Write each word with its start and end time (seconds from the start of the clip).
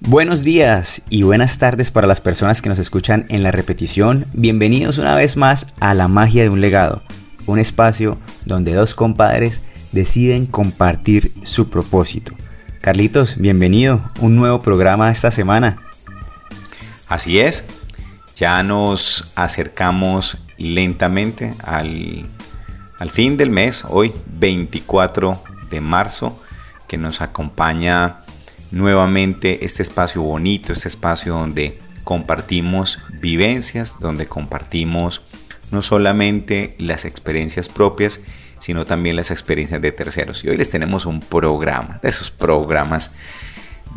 Buenos 0.00 0.44
días 0.44 1.02
y 1.10 1.24
buenas 1.24 1.58
tardes 1.58 1.90
para 1.90 2.06
las 2.06 2.20
personas 2.20 2.62
que 2.62 2.68
nos 2.68 2.78
escuchan 2.78 3.26
en 3.30 3.42
la 3.42 3.50
repetición. 3.50 4.26
Bienvenidos 4.32 4.98
una 4.98 5.16
vez 5.16 5.36
más 5.36 5.66
a 5.80 5.92
La 5.92 6.06
magia 6.06 6.44
de 6.44 6.50
un 6.50 6.60
legado, 6.60 7.02
un 7.46 7.58
espacio 7.58 8.16
donde 8.44 8.74
dos 8.74 8.94
compadres 8.94 9.60
deciden 9.90 10.46
compartir 10.46 11.32
su 11.42 11.68
propósito. 11.68 12.32
Carlitos, 12.80 13.38
bienvenido, 13.38 14.08
un 14.20 14.36
nuevo 14.36 14.62
programa 14.62 15.10
esta 15.10 15.32
semana. 15.32 15.82
Así 17.08 17.40
es, 17.40 17.66
ya 18.36 18.62
nos 18.62 19.32
acercamos 19.34 20.38
lentamente 20.58 21.54
al, 21.64 22.28
al 23.00 23.10
fin 23.10 23.36
del 23.36 23.50
mes, 23.50 23.84
hoy 23.88 24.12
24 24.38 25.42
de 25.68 25.80
marzo, 25.80 26.40
que 26.86 26.96
nos 26.96 27.20
acompaña 27.20 28.20
nuevamente 28.70 29.64
este 29.64 29.82
espacio 29.82 30.22
bonito, 30.22 30.72
este 30.72 30.88
espacio 30.88 31.34
donde 31.34 31.78
compartimos 32.04 33.00
vivencias, 33.20 33.98
donde 34.00 34.26
compartimos 34.26 35.22
no 35.70 35.82
solamente 35.82 36.74
las 36.78 37.04
experiencias 37.04 37.68
propias, 37.68 38.20
sino 38.58 38.86
también 38.86 39.16
las 39.16 39.30
experiencias 39.30 39.80
de 39.80 39.92
terceros. 39.92 40.44
Y 40.44 40.48
hoy 40.48 40.56
les 40.56 40.70
tenemos 40.70 41.06
un 41.06 41.20
programa, 41.20 41.98
de 42.02 42.08
esos 42.08 42.30
programas 42.30 43.12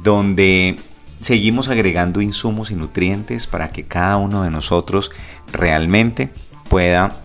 donde 0.03 0.77
seguimos 1.19 1.69
agregando 1.69 2.21
insumos 2.21 2.71
y 2.71 2.75
nutrientes 2.75 3.47
para 3.47 3.69
que 3.69 3.83
cada 3.83 4.17
uno 4.17 4.43
de 4.43 4.51
nosotros 4.51 5.11
realmente 5.51 6.29
pueda 6.69 7.21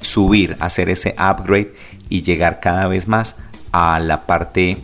subir, 0.00 0.56
hacer 0.60 0.90
ese 0.90 1.14
upgrade 1.18 1.74
y 2.08 2.22
llegar 2.22 2.60
cada 2.60 2.88
vez 2.88 3.08
más 3.08 3.36
a 3.72 3.98
la 4.00 4.26
parte 4.26 4.78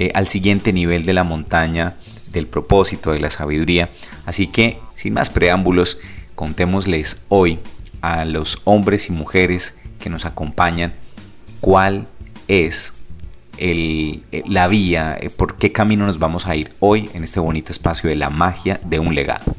eh, 0.00 0.12
al 0.14 0.28
siguiente 0.28 0.72
nivel 0.72 1.04
de 1.04 1.12
la 1.12 1.24
montaña 1.24 1.96
del 2.30 2.46
propósito, 2.46 3.10
de 3.10 3.18
la 3.18 3.32
sabiduría. 3.32 3.90
Así 4.26 4.46
que, 4.46 4.78
sin 4.94 5.14
más 5.14 5.28
preámbulos, 5.28 5.98
contémosles 6.36 7.22
hoy 7.28 7.58
a 8.00 8.24
los 8.24 8.60
hombres 8.62 9.08
y 9.08 9.12
mujeres 9.12 9.74
que 9.98 10.08
nos 10.08 10.24
acompañan 10.24 10.94
cuál 11.60 12.06
es 12.46 12.94
el, 13.56 14.22
eh, 14.30 14.44
la 14.46 14.68
vía, 14.68 15.18
eh, 15.20 15.30
por 15.30 15.56
qué 15.56 15.72
camino 15.72 16.06
nos 16.06 16.20
vamos 16.20 16.46
a 16.46 16.54
ir 16.54 16.70
hoy 16.78 17.10
en 17.12 17.24
este 17.24 17.40
bonito 17.40 17.72
espacio 17.72 18.08
de 18.08 18.14
la 18.14 18.30
magia 18.30 18.80
de 18.84 19.00
un 19.00 19.16
legado. 19.16 19.52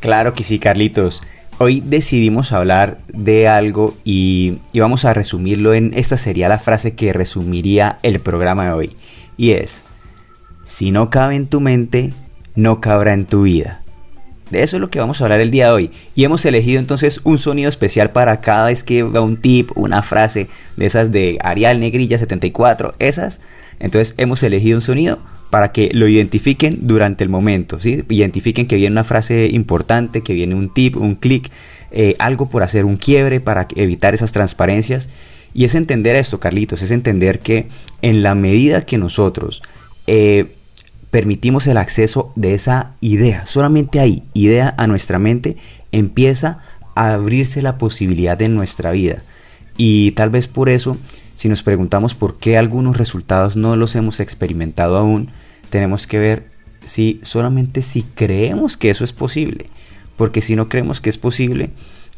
Claro 0.00 0.32
que 0.32 0.44
sí, 0.44 0.58
Carlitos. 0.58 1.26
Hoy 1.58 1.80
decidimos 1.80 2.52
hablar 2.52 2.98
de 3.08 3.48
algo 3.48 3.96
y, 4.04 4.58
vamos 4.74 5.06
a 5.06 5.14
resumirlo 5.14 5.72
en 5.72 5.92
esta 5.94 6.18
sería 6.18 6.50
la 6.50 6.58
frase 6.58 6.94
que 6.94 7.14
resumiría 7.14 7.98
el 8.02 8.20
programa 8.20 8.66
de 8.66 8.72
hoy. 8.72 8.90
Y 9.38 9.52
es, 9.52 9.84
si 10.64 10.90
no 10.90 11.08
cabe 11.08 11.34
en 11.34 11.46
tu 11.46 11.62
mente, 11.62 12.12
no 12.56 12.82
cabrá 12.82 13.14
en 13.14 13.24
tu 13.24 13.44
vida. 13.44 13.80
De 14.50 14.62
eso 14.62 14.76
es 14.76 14.82
lo 14.82 14.90
que 14.90 15.00
vamos 15.00 15.20
a 15.20 15.24
hablar 15.24 15.40
el 15.40 15.50
día 15.50 15.68
de 15.68 15.72
hoy. 15.72 15.90
Y 16.14 16.24
hemos 16.24 16.44
elegido 16.44 16.78
entonces 16.78 17.22
un 17.24 17.38
sonido 17.38 17.70
especial 17.70 18.10
para 18.10 18.42
cada 18.42 18.66
vez 18.66 18.84
que 18.84 19.02
va 19.02 19.22
un 19.22 19.38
tip, 19.38 19.70
una 19.76 20.02
frase 20.02 20.48
de 20.76 20.84
esas 20.84 21.10
de 21.10 21.38
Arial 21.42 21.80
Negrilla 21.80 22.18
74, 22.18 22.94
esas. 22.98 23.40
Entonces 23.80 24.14
hemos 24.18 24.42
elegido 24.42 24.76
un 24.76 24.82
sonido 24.82 25.20
para 25.50 25.72
que 25.72 25.90
lo 25.92 26.08
identifiquen 26.08 26.86
durante 26.86 27.24
el 27.24 27.30
momento, 27.30 27.80
¿sí? 27.80 28.04
Identifiquen 28.08 28.66
que 28.66 28.76
viene 28.76 28.92
una 28.92 29.04
frase 29.04 29.48
importante, 29.52 30.22
que 30.22 30.34
viene 30.34 30.54
un 30.54 30.72
tip, 30.72 30.96
un 30.96 31.14
clic, 31.14 31.50
eh, 31.92 32.14
algo 32.18 32.48
por 32.48 32.62
hacer, 32.62 32.84
un 32.84 32.96
quiebre 32.96 33.40
para 33.40 33.68
evitar 33.76 34.14
esas 34.14 34.32
transparencias. 34.32 35.08
Y 35.54 35.64
es 35.64 35.74
entender 35.74 36.16
esto, 36.16 36.40
Carlitos, 36.40 36.82
es 36.82 36.90
entender 36.90 37.38
que 37.38 37.68
en 38.02 38.22
la 38.22 38.34
medida 38.34 38.82
que 38.82 38.98
nosotros 38.98 39.62
eh, 40.06 40.54
permitimos 41.10 41.66
el 41.66 41.78
acceso 41.78 42.32
de 42.36 42.54
esa 42.54 42.94
idea, 43.00 43.46
solamente 43.46 44.00
ahí, 44.00 44.22
idea 44.34 44.74
a 44.76 44.86
nuestra 44.86 45.18
mente, 45.18 45.56
empieza 45.92 46.58
a 46.94 47.12
abrirse 47.12 47.62
la 47.62 47.78
posibilidad 47.78 48.40
en 48.42 48.54
nuestra 48.54 48.90
vida. 48.90 49.22
Y 49.78 50.10
tal 50.12 50.30
vez 50.30 50.48
por 50.48 50.68
eso 50.68 50.98
si 51.36 51.48
nos 51.48 51.62
preguntamos 51.62 52.14
por 52.14 52.38
qué 52.38 52.56
algunos 52.56 52.96
resultados 52.96 53.56
no 53.56 53.76
los 53.76 53.94
hemos 53.94 54.20
experimentado 54.20 54.96
aún, 54.96 55.30
tenemos 55.70 56.06
que 56.06 56.18
ver 56.18 56.50
si 56.84 57.20
solamente 57.22 57.82
si 57.82 58.02
creemos 58.02 58.76
que 58.76 58.90
eso 58.90 59.04
es 59.04 59.12
posible. 59.12 59.66
Porque 60.16 60.40
si 60.40 60.56
no 60.56 60.68
creemos 60.68 61.00
que 61.00 61.10
es 61.10 61.18
posible, 61.18 61.70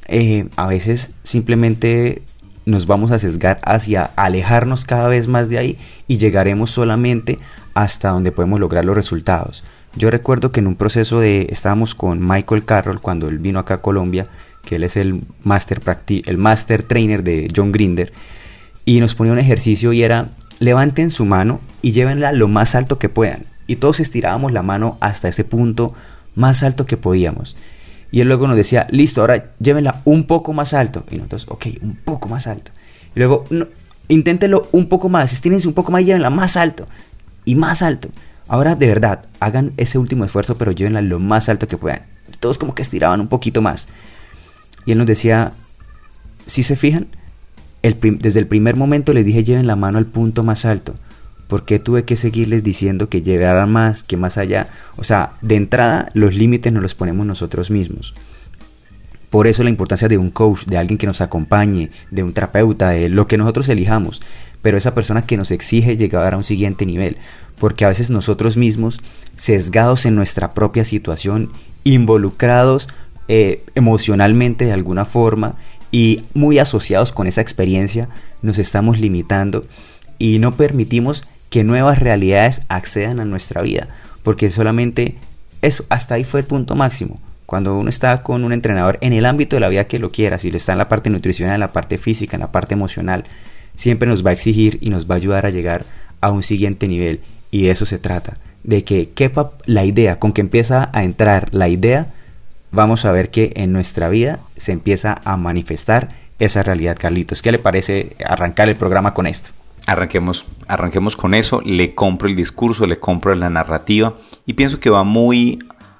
eh, 0.07 0.49
a 0.57 0.69
veces 0.69 1.11
simplemente 1.25 2.23
nos 2.65 2.87
vamos 2.87 3.11
a 3.11 3.19
sesgar 3.19 3.61
hacia 3.65 4.11
alejarnos 4.15 4.84
cada 4.84 5.09
vez 5.09 5.27
más 5.27 5.49
de 5.49 5.59
ahí 5.59 5.78
y 6.07 6.19
llegaremos 6.19 6.71
solamente 6.71 7.39
hasta 7.75 8.11
donde 8.11 8.31
podemos 8.31 8.61
lograr 8.61 8.84
los 8.84 8.95
resultados. 8.95 9.65
Yo 9.97 10.11
recuerdo 10.11 10.53
que 10.53 10.61
en 10.61 10.67
un 10.67 10.77
proceso 10.77 11.19
de 11.19 11.49
estábamos 11.51 11.95
con 11.95 12.25
Michael 12.25 12.65
Carroll 12.65 13.01
cuando 13.01 13.28
él 13.28 13.39
vino 13.39 13.59
acá 13.59 13.75
a 13.75 13.81
Colombia, 13.81 14.25
que 14.65 14.77
él 14.77 14.84
es 14.84 14.97
el 14.97 15.23
master 15.43 15.81
el 16.07 16.39
master 16.39 16.83
trainer 16.83 17.25
de 17.25 17.49
John 17.55 17.73
Grinder 17.73 18.12
y 18.88 19.00
nos 19.00 19.15
ponía 19.15 19.34
un 19.34 19.38
ejercicio 19.38 19.93
y 19.93 20.03
era 20.03 20.31
levanten 20.60 21.10
su 21.10 21.26
mano 21.26 21.60
y 21.82 21.93
llévenla 21.93 22.32
lo 22.32 22.49
más 22.49 22.75
alto 22.75 22.99
que 22.99 23.10
puedan. 23.10 23.44
Y 23.66 23.76
todos 23.76 24.00
estirábamos 24.00 24.50
la 24.50 24.62
mano 24.62 24.97
hasta 25.00 25.28
ese 25.28 25.44
punto 25.44 25.93
más 26.34 26.62
alto 26.62 26.87
que 26.87 26.97
podíamos. 26.97 27.54
Y 28.10 28.22
él 28.22 28.28
luego 28.28 28.48
nos 28.48 28.56
decía, 28.56 28.87
listo, 28.91 29.21
ahora 29.21 29.53
llévenla 29.60 30.00
un 30.06 30.25
poco 30.27 30.54
más 30.54 30.72
alto. 30.72 31.04
Y 31.10 31.16
nosotros, 31.16 31.48
ok, 31.50 31.66
un 31.82 31.97
poco 31.97 32.31
más 32.31 32.47
alto. 32.47 32.71
Y 33.15 33.19
luego, 33.19 33.44
no, 33.50 33.69
inténtenlo 34.09 34.71
un 34.72 34.88
poco 34.88 35.10
más, 35.10 35.34
estínense 35.34 35.69
un 35.69 35.75
poco 35.75 35.93
más 35.93 36.00
y 36.00 36.06
llévenla 36.06 36.31
más 36.31 36.56
alto. 36.56 36.87
Y 37.44 37.56
más 37.56 37.82
alto. 37.82 38.09
Ahora 38.47 38.75
de 38.75 38.87
verdad, 38.87 39.27
hagan 39.38 39.75
ese 39.77 39.98
último 39.98 40.25
esfuerzo, 40.25 40.56
pero 40.56 40.72
llévenla 40.72 41.03
lo 41.03 41.21
más 41.21 41.50
alto 41.50 41.69
que 41.69 41.77
puedan. 41.77 42.06
todos 42.41 42.56
como 42.56 42.75
que 42.75 42.81
estiraban 42.81 43.21
un 43.21 43.28
poquito 43.28 43.60
más. 43.60 43.87
Y 44.87 44.93
él 44.93 44.98
nos 44.98 45.06
decía, 45.06 45.53
si 46.47 46.62
se 46.62 46.75
fijan, 46.75 47.09
desde 47.83 48.41
el 48.41 48.47
primer 48.47 48.77
momento 48.77 49.12
les 49.12 49.25
dije 49.25 49.44
lleven 49.44 49.66
la 49.66 49.77
mano 49.77 49.99
al 49.99 50.06
punto 50.06 50.43
más 50.43 50.65
alto. 50.65 50.94
¿Por 51.47 51.65
qué 51.65 51.78
tuve 51.78 52.05
que 52.05 52.16
seguirles 52.16 52.62
diciendo 52.62 53.09
que 53.09 53.22
llevaran 53.22 53.71
más, 53.71 54.05
que 54.05 54.19
más 54.19 54.37
allá? 54.37 54.69
O 54.97 55.05
sea, 55.05 55.33
de 55.41 55.56
entrada 55.56 56.11
los 56.12 56.34
límites 56.34 56.72
nos 56.72 56.83
los 56.83 56.94
ponemos 56.94 57.27
nosotros 57.27 57.71
mismos. 57.71 58.15
Por 59.31 59.47
eso 59.47 59.62
la 59.62 59.71
importancia 59.71 60.09
de 60.09 60.19
un 60.19 60.31
coach, 60.31 60.65
de 60.66 60.78
alguien 60.78 60.99
que 60.99 61.06
nos 61.06 61.21
acompañe, 61.21 61.91
de 62.11 62.22
un 62.22 62.33
terapeuta, 62.33 62.91
de 62.91 63.09
lo 63.09 63.27
que 63.27 63.39
nosotros 63.39 63.69
elijamos. 63.69 64.22
Pero 64.62 64.78
esa 64.78 64.95
persona 64.95 65.22
que 65.22 65.37
nos 65.37 65.50
exige 65.50 65.97
llegar 65.97 66.34
a 66.34 66.37
un 66.37 66.45
siguiente 66.45 66.87
nivel. 66.87 67.16
Porque 67.59 67.84
a 67.84 67.89
veces 67.89 68.10
nosotros 68.10 68.56
mismos, 68.56 68.99
sesgados 69.37 70.06
en 70.06 70.15
nuestra 70.15 70.53
propia 70.53 70.84
situación, 70.84 71.50
involucrados 71.84 72.89
eh, 73.28 73.65
emocionalmente 73.75 74.65
de 74.65 74.72
alguna 74.72 75.05
forma 75.05 75.56
y 75.91 76.22
muy 76.34 76.59
asociados 76.59 77.12
con 77.12 77.26
esa 77.26 77.41
experiencia, 77.41 78.09
nos 78.43 78.59
estamos 78.59 78.99
limitando 78.99 79.65
y 80.19 80.38
no 80.38 80.56
permitimos 80.56 81.26
que 81.50 81.65
nuevas 81.65 81.99
realidades 81.99 82.62
accedan 82.69 83.21
a 83.21 83.24
nuestra 83.24 83.63
vida, 83.63 83.89
porque 84.22 84.51
solamente 84.51 85.16
eso, 85.63 85.84
hasta 85.89 86.15
ahí 86.15 86.24
fue 86.24 86.41
el 86.41 86.47
punto 86.47 86.77
máximo. 86.77 87.18
Cuando 87.47 87.77
uno 87.78 87.89
está 87.89 88.22
con 88.22 88.45
un 88.45 88.53
entrenador 88.53 88.98
en 89.01 89.15
el 89.15 89.24
ámbito 89.24 89.57
de 89.57 89.60
la 89.60 89.71
vida 89.71 89.86
que 89.86 89.98
lo 89.98 90.13
quiera, 90.13 90.39
si 90.39 90.51
lo 90.51 90.59
está 90.59 90.72
en 90.72 90.78
la 90.78 90.89
parte 90.89 91.09
nutricional, 91.09 91.54
en 91.54 91.60
la 91.60 91.72
parte 91.72 91.97
física, 91.97 92.36
en 92.36 92.42
la 92.42 92.53
parte 92.53 92.74
emocional, 92.74 93.24
siempre 93.74 94.09
nos 94.09 94.24
va 94.24 94.30
a 94.30 94.34
exigir 94.34 94.77
y 94.83 94.91
nos 94.91 95.09
va 95.09 95.15
a 95.15 95.16
ayudar 95.16 95.47
a 95.47 95.51
llegar 95.51 95.86
a 96.21 96.30
un 96.30 96.42
siguiente 96.42 96.86
nivel. 96.86 97.21
Y 97.51 97.63
de 97.63 97.71
eso 97.71 97.86
se 97.86 97.98
trata, 97.98 98.34
de 98.65 98.84
que 98.84 99.10
quepa 99.10 99.53
la 99.65 99.86
idea, 99.86 100.18
con 100.18 100.33
que 100.33 100.42
empieza 100.42 100.91
a 100.92 101.04
entrar 101.04 101.48
la 101.54 101.68
idea, 101.68 102.13
vamos 102.70 103.04
a 103.04 103.12
ver 103.12 103.30
que 103.30 103.53
en 103.56 103.72
nuestra 103.72 104.09
vida 104.09 104.41
se 104.56 104.72
empieza 104.72 105.20
a 105.24 105.36
manifestar 105.36 106.09
esa 106.38 106.62
realidad, 106.62 106.97
Carlitos. 106.98 107.42
¿Qué 107.42 107.53
le 107.53 107.59
parece 107.59 108.16
arrancar 108.24 108.68
el 108.68 108.76
programa 108.76 109.15
con 109.15 109.26
esto? 109.26 109.50
Arranquemos, 109.86 110.47
arranquemos 110.66 111.16
con 111.16 111.34
eso, 111.34 111.62
le 111.65 111.94
compro 111.94 112.28
el 112.28 112.36
discurso, 112.36 112.86
le 112.86 112.98
compro 112.98 113.34
la 113.34 113.50
narrativa 113.50 114.15
y 114.44 114.53
pienso 114.53 114.80
que 114.80 114.91
va 114.91 115.03
muy 115.03 115.59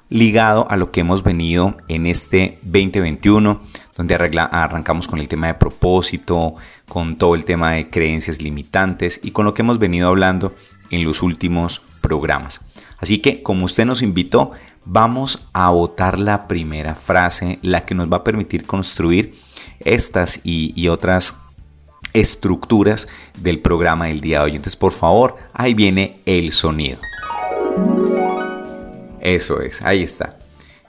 ligado 0.09 0.69
a 0.69 0.77
lo 0.77 0.91
que 0.91 1.01
hemos 1.01 1.23
venido 1.23 1.77
en 1.87 2.05
este 2.05 2.57
2021, 2.63 3.61
donde 3.95 4.15
arrancamos 4.15 5.07
con 5.07 5.19
el 5.19 5.27
tema 5.27 5.47
de 5.47 5.53
propósito, 5.55 6.55
con 6.87 7.17
todo 7.17 7.35
el 7.35 7.45
tema 7.45 7.73
de 7.73 7.89
creencias 7.89 8.41
limitantes 8.41 9.19
y 9.23 9.31
con 9.31 9.45
lo 9.45 9.53
que 9.53 9.61
hemos 9.61 9.79
venido 9.79 10.07
hablando 10.07 10.55
en 10.89 11.03
los 11.03 11.21
últimos 11.21 11.81
programas. 12.01 12.61
Así 12.97 13.19
que 13.19 13.43
como 13.43 13.65
usted 13.65 13.85
nos 13.85 14.01
invitó, 14.01 14.51
vamos 14.91 15.47
a 15.53 15.69
votar 15.69 16.17
la 16.17 16.47
primera 16.47 16.95
frase, 16.95 17.59
la 17.61 17.85
que 17.85 17.93
nos 17.93 18.11
va 18.11 18.17
a 18.17 18.23
permitir 18.23 18.65
construir 18.65 19.35
estas 19.79 20.41
y, 20.43 20.87
otras 20.87 21.35
estructuras 22.13 23.07
del 23.37 23.59
programa 23.59 24.07
del 24.07 24.19
día 24.19 24.39
de 24.39 24.45
hoy. 24.45 24.51
Entonces, 24.51 24.75
por 24.75 24.91
favor, 24.91 25.37
ahí 25.53 25.75
viene 25.75 26.19
el 26.25 26.51
sonido. 26.51 26.99
Eso 29.21 29.61
es, 29.61 29.83
ahí 29.83 30.01
está. 30.01 30.39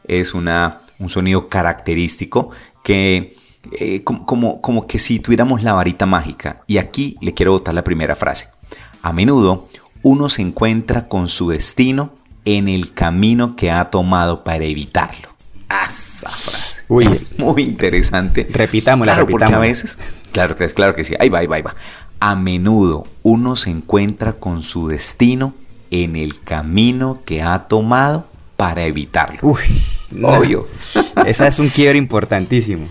Es 0.08 0.32
una, 0.32 0.80
un 0.98 1.10
sonido 1.10 1.48
característico 1.48 2.50
que 2.82 3.36
eh, 3.72 4.02
como, 4.02 4.62
como, 4.62 4.86
que 4.86 4.98
si 4.98 5.20
tuviéramos 5.20 5.62
la 5.62 5.74
varita 5.74 6.06
mágica. 6.06 6.62
Y 6.66 6.78
aquí 6.78 7.18
le 7.20 7.34
quiero 7.34 7.52
botar 7.52 7.74
la 7.74 7.84
primera 7.84 8.16
frase. 8.16 8.48
A 9.02 9.12
menudo 9.12 9.68
uno 10.02 10.30
se 10.30 10.40
encuentra 10.40 11.06
con 11.06 11.28
su 11.28 11.50
destino 11.50 12.14
en 12.44 12.68
el 12.68 12.92
camino 12.92 13.56
que 13.56 13.70
ha 13.70 13.90
tomado 13.90 14.44
para 14.44 14.64
evitarlo. 14.64 15.28
Esa 15.68 16.28
frase. 16.28 16.84
es 17.00 17.38
muy 17.38 17.62
interesante. 17.62 18.48
Repitámosla, 18.50 19.14
claro, 19.14 19.28
Porque 19.28 19.54
a 19.54 19.58
veces, 19.58 19.98
claro 20.32 20.56
que 20.56 20.66
claro 20.68 20.94
que 20.94 21.04
sí. 21.04 21.14
Ahí 21.18 21.28
va, 21.28 21.38
ahí 21.38 21.46
va, 21.46 21.56
ahí 21.56 21.62
va. 21.62 21.74
A 22.18 22.34
menudo 22.34 23.06
uno 23.22 23.56
se 23.56 23.70
encuentra 23.70 24.34
con 24.34 24.62
su 24.62 24.88
destino 24.88 25.54
en 25.90 26.16
el 26.16 26.40
camino 26.40 27.22
que 27.24 27.42
ha 27.42 27.66
tomado 27.68 28.26
para 28.56 28.84
evitarlo. 28.84 29.38
Uy, 29.42 29.60
obvio. 30.22 30.68
Esa 31.26 31.48
es 31.48 31.58
un 31.58 31.68
quiebre 31.68 31.98
importantísimo. 31.98 32.88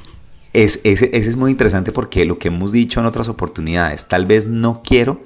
Es, 0.51 0.79
ese, 0.83 1.15
es 1.15 1.37
muy 1.37 1.51
interesante 1.51 1.91
porque 1.91 2.25
lo 2.25 2.39
que 2.39 2.47
hemos 2.47 2.71
dicho 2.71 2.99
en 2.99 3.05
otras 3.05 3.27
oportunidades, 3.29 4.07
tal 4.07 4.25
vez 4.25 4.47
no 4.47 4.81
quiero 4.83 5.21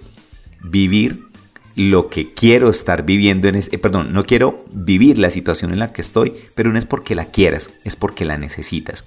vivir 0.62 1.28
lo 1.76 2.10
que 2.10 2.34
quiero 2.34 2.70
estar 2.70 3.04
viviendo 3.04 3.48
en 3.48 3.56
este, 3.56 3.78
perdón, 3.78 4.14
no 4.14 4.26
quiero 4.26 4.64
vivir 4.72 5.18
la 5.18 5.30
situación 5.30 5.74
en 5.74 5.80
la 5.80 5.92
que 5.92 6.02
estoy, 6.02 6.34
pero 6.56 6.72
no 6.72 6.78
es 6.78 6.86
porque 6.86 7.16
la 7.16 7.26
quieras, 7.26 7.72
es 7.84 7.96
porque 7.96 8.26
la 8.26 8.38
necesitas. 8.38 9.06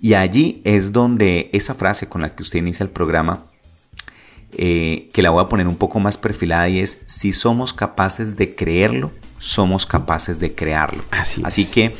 Y 0.00 0.14
allí 0.14 0.60
es 0.64 0.92
donde 0.92 1.48
esa 1.52 1.74
frase 1.74 2.08
con 2.08 2.20
la 2.20 2.34
que 2.34 2.42
usted 2.42 2.58
inicia 2.58 2.84
el 2.84 2.90
programa, 2.90 3.46
eh, 4.52 5.08
que 5.12 5.22
la 5.22 5.30
voy 5.30 5.42
a 5.42 5.48
poner 5.48 5.66
un 5.68 5.76
poco 5.76 5.98
más 5.98 6.18
perfilada 6.18 6.68
y 6.68 6.80
es, 6.80 7.02
si 7.06 7.32
somos 7.32 7.72
capaces 7.72 8.36
de 8.36 8.54
creerlo, 8.54 9.10
somos 9.38 9.86
capaces 9.86 10.38
de 10.38 10.54
crearlo. 10.54 11.02
Así, 11.10 11.64
que, 11.66 11.94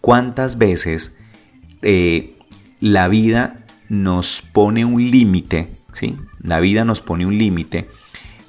¿cuántas 0.00 0.56
veces 0.56 1.18
eh, 1.82 2.36
la 2.80 3.08
vida 3.08 3.66
nos 3.88 4.42
pone 4.42 4.84
un 4.86 5.10
límite? 5.10 5.68
¿sí? 5.92 6.16
La 6.40 6.60
vida 6.60 6.84
nos 6.84 7.02
pone 7.02 7.26
un 7.26 7.36
límite 7.36 7.88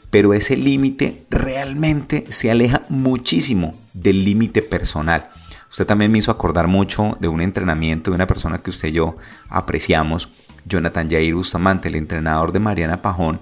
pero 0.09 0.33
ese 0.33 0.55
límite 0.55 1.25
realmente 1.29 2.25
se 2.29 2.49
aleja 2.49 2.83
muchísimo 2.89 3.75
del 3.93 4.23
límite 4.23 4.61
personal. 4.61 5.29
Usted 5.69 5.85
también 5.85 6.11
me 6.11 6.19
hizo 6.19 6.31
acordar 6.31 6.67
mucho 6.67 7.17
de 7.19 7.27
un 7.27 7.41
entrenamiento 7.41 8.09
de 8.09 8.15
una 8.15 8.27
persona 8.27 8.59
que 8.59 8.69
usted 8.69 8.89
y 8.89 8.93
yo 8.93 9.17
apreciamos, 9.49 10.29
Jonathan 10.65 11.09
Jair 11.09 11.35
Bustamante, 11.35 11.89
el 11.89 11.95
entrenador 11.95 12.51
de 12.51 12.59
Mariana 12.59 13.01
Pajón. 13.01 13.41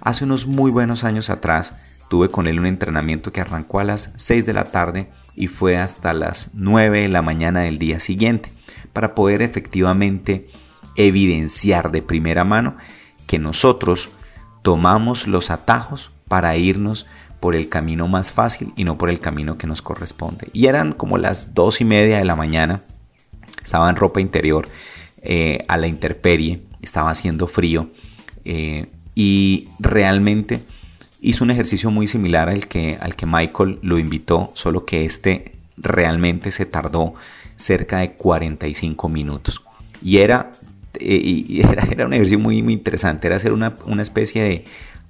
Hace 0.00 0.24
unos 0.24 0.46
muy 0.46 0.70
buenos 0.70 1.04
años 1.04 1.28
atrás 1.28 1.76
tuve 2.08 2.28
con 2.28 2.46
él 2.46 2.58
un 2.58 2.66
entrenamiento 2.66 3.32
que 3.32 3.40
arrancó 3.40 3.78
a 3.78 3.84
las 3.84 4.12
6 4.16 4.46
de 4.46 4.52
la 4.52 4.64
tarde 4.64 5.10
y 5.36 5.46
fue 5.46 5.76
hasta 5.76 6.12
las 6.12 6.50
9 6.54 7.02
de 7.02 7.08
la 7.08 7.22
mañana 7.22 7.60
del 7.60 7.78
día 7.78 8.00
siguiente 8.00 8.50
para 8.92 9.14
poder 9.14 9.42
efectivamente 9.42 10.48
evidenciar 10.96 11.90
de 11.90 12.02
primera 12.02 12.44
mano 12.44 12.76
que 13.26 13.38
nosotros 13.38 14.10
tomamos 14.62 15.26
los 15.26 15.50
atajos 15.50 16.10
para 16.28 16.56
irnos 16.56 17.06
por 17.40 17.54
el 17.54 17.68
camino 17.68 18.06
más 18.06 18.32
fácil 18.32 18.72
y 18.76 18.84
no 18.84 18.98
por 18.98 19.10
el 19.10 19.18
camino 19.18 19.56
que 19.58 19.66
nos 19.66 19.82
corresponde. 19.82 20.48
Y 20.52 20.66
eran 20.66 20.92
como 20.92 21.18
las 21.18 21.54
dos 21.54 21.80
y 21.80 21.84
media 21.84 22.18
de 22.18 22.24
la 22.24 22.36
mañana, 22.36 22.82
estaba 23.62 23.88
en 23.88 23.96
ropa 23.96 24.20
interior 24.20 24.68
eh, 25.22 25.64
a 25.68 25.76
la 25.76 25.86
intemperie, 25.86 26.62
estaba 26.82 27.10
haciendo 27.10 27.46
frío 27.46 27.88
eh, 28.44 28.86
y 29.14 29.68
realmente 29.78 30.62
hizo 31.20 31.44
un 31.44 31.50
ejercicio 31.50 31.90
muy 31.90 32.06
similar 32.06 32.48
al 32.48 32.68
que, 32.68 32.98
al 33.00 33.16
que 33.16 33.26
Michael 33.26 33.78
lo 33.82 33.98
invitó, 33.98 34.52
solo 34.54 34.84
que 34.84 35.04
este 35.04 35.52
realmente 35.76 36.50
se 36.52 36.66
tardó 36.66 37.14
cerca 37.56 37.98
de 37.98 38.12
45 38.12 39.08
minutos. 39.08 39.62
Y 40.02 40.18
era 40.18 40.52
eh, 41.00 41.20
y 41.48 41.60
era, 41.92 42.06
un 42.06 42.12
ejercicio 42.12 42.38
muy, 42.38 42.62
muy 42.62 42.72
interesante, 42.72 43.26
era 43.26 43.36
hacer 43.36 43.52
una, 43.52 43.74
especie 44.00 44.42
de 44.42 44.64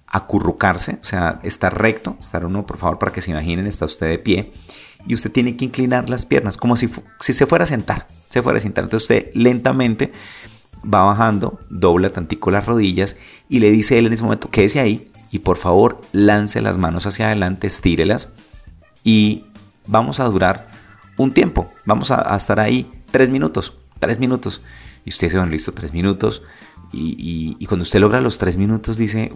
acurrucarse, 0.06 0.98
o 1.02 1.04
sea, 1.04 1.40
estar 1.42 1.81
recto, 1.81 2.16
estar 2.19 2.44
uno, 2.44 2.66
por 2.66 2.78
favor, 2.78 2.98
para 2.98 3.12
que 3.12 3.22
se 3.22 3.31
imaginen, 3.31 3.66
está 3.66 3.84
usted 3.84 4.08
de 4.08 4.19
pie, 4.19 4.52
y 5.06 5.14
usted 5.14 5.31
tiene 5.31 5.56
que 5.56 5.64
inclinar 5.64 6.10
las 6.10 6.26
piernas, 6.26 6.56
como 6.56 6.76
si, 6.76 6.88
si 7.20 7.32
se 7.32 7.46
fuera 7.46 7.64
a 7.64 7.66
sentar, 7.66 8.06
se 8.28 8.42
fuera 8.42 8.58
a 8.58 8.60
sentar, 8.60 8.84
entonces 8.84 9.10
usted 9.10 9.31
lentamente 9.34 10.12
va 10.82 11.04
bajando, 11.04 11.60
dobla 11.69 12.10
tantico 12.10 12.50
las 12.50 12.66
rodillas, 12.66 13.16
y 13.48 13.60
le 13.60 13.70
dice 13.70 13.98
él 13.98 14.06
en 14.06 14.12
ese 14.12 14.25
momento, 14.25 14.50
quédese 14.50 14.81
ahí, 14.81 15.10
y 15.31 15.40
por 15.40 15.58
favor, 15.58 16.00
lance 16.12 16.60
las 16.60 16.76
manos 16.76 17.06
hacia 17.06 17.26
adelante, 17.26 17.66
estírelas, 17.69 18.32
y 19.04 19.44
vamos 19.86 20.19
a 20.20 20.25
durar 20.25 20.70
un 21.16 21.32
tiempo, 21.32 21.70
vamos 21.84 22.10
a, 22.10 22.34
a 22.34 22.36
estar 22.36 22.58
ahí 22.58 22.90
tres 23.10 23.31
minutos, 23.31 23.76
tres 23.98 24.19
minutos, 24.19 24.62
y 25.05 25.11
usted 25.11 25.31
se 25.31 25.38
van 25.38 25.50
listo 25.50 25.73
tres 25.73 25.93
minutos. 25.93 26.43
Y, 26.93 27.64
cuando 27.67 27.82
usted 27.82 28.00
logra 28.00 28.20
los 28.20 28.38
tres 28.38 28.56
minutos 28.56 28.97
dice, 28.97 29.32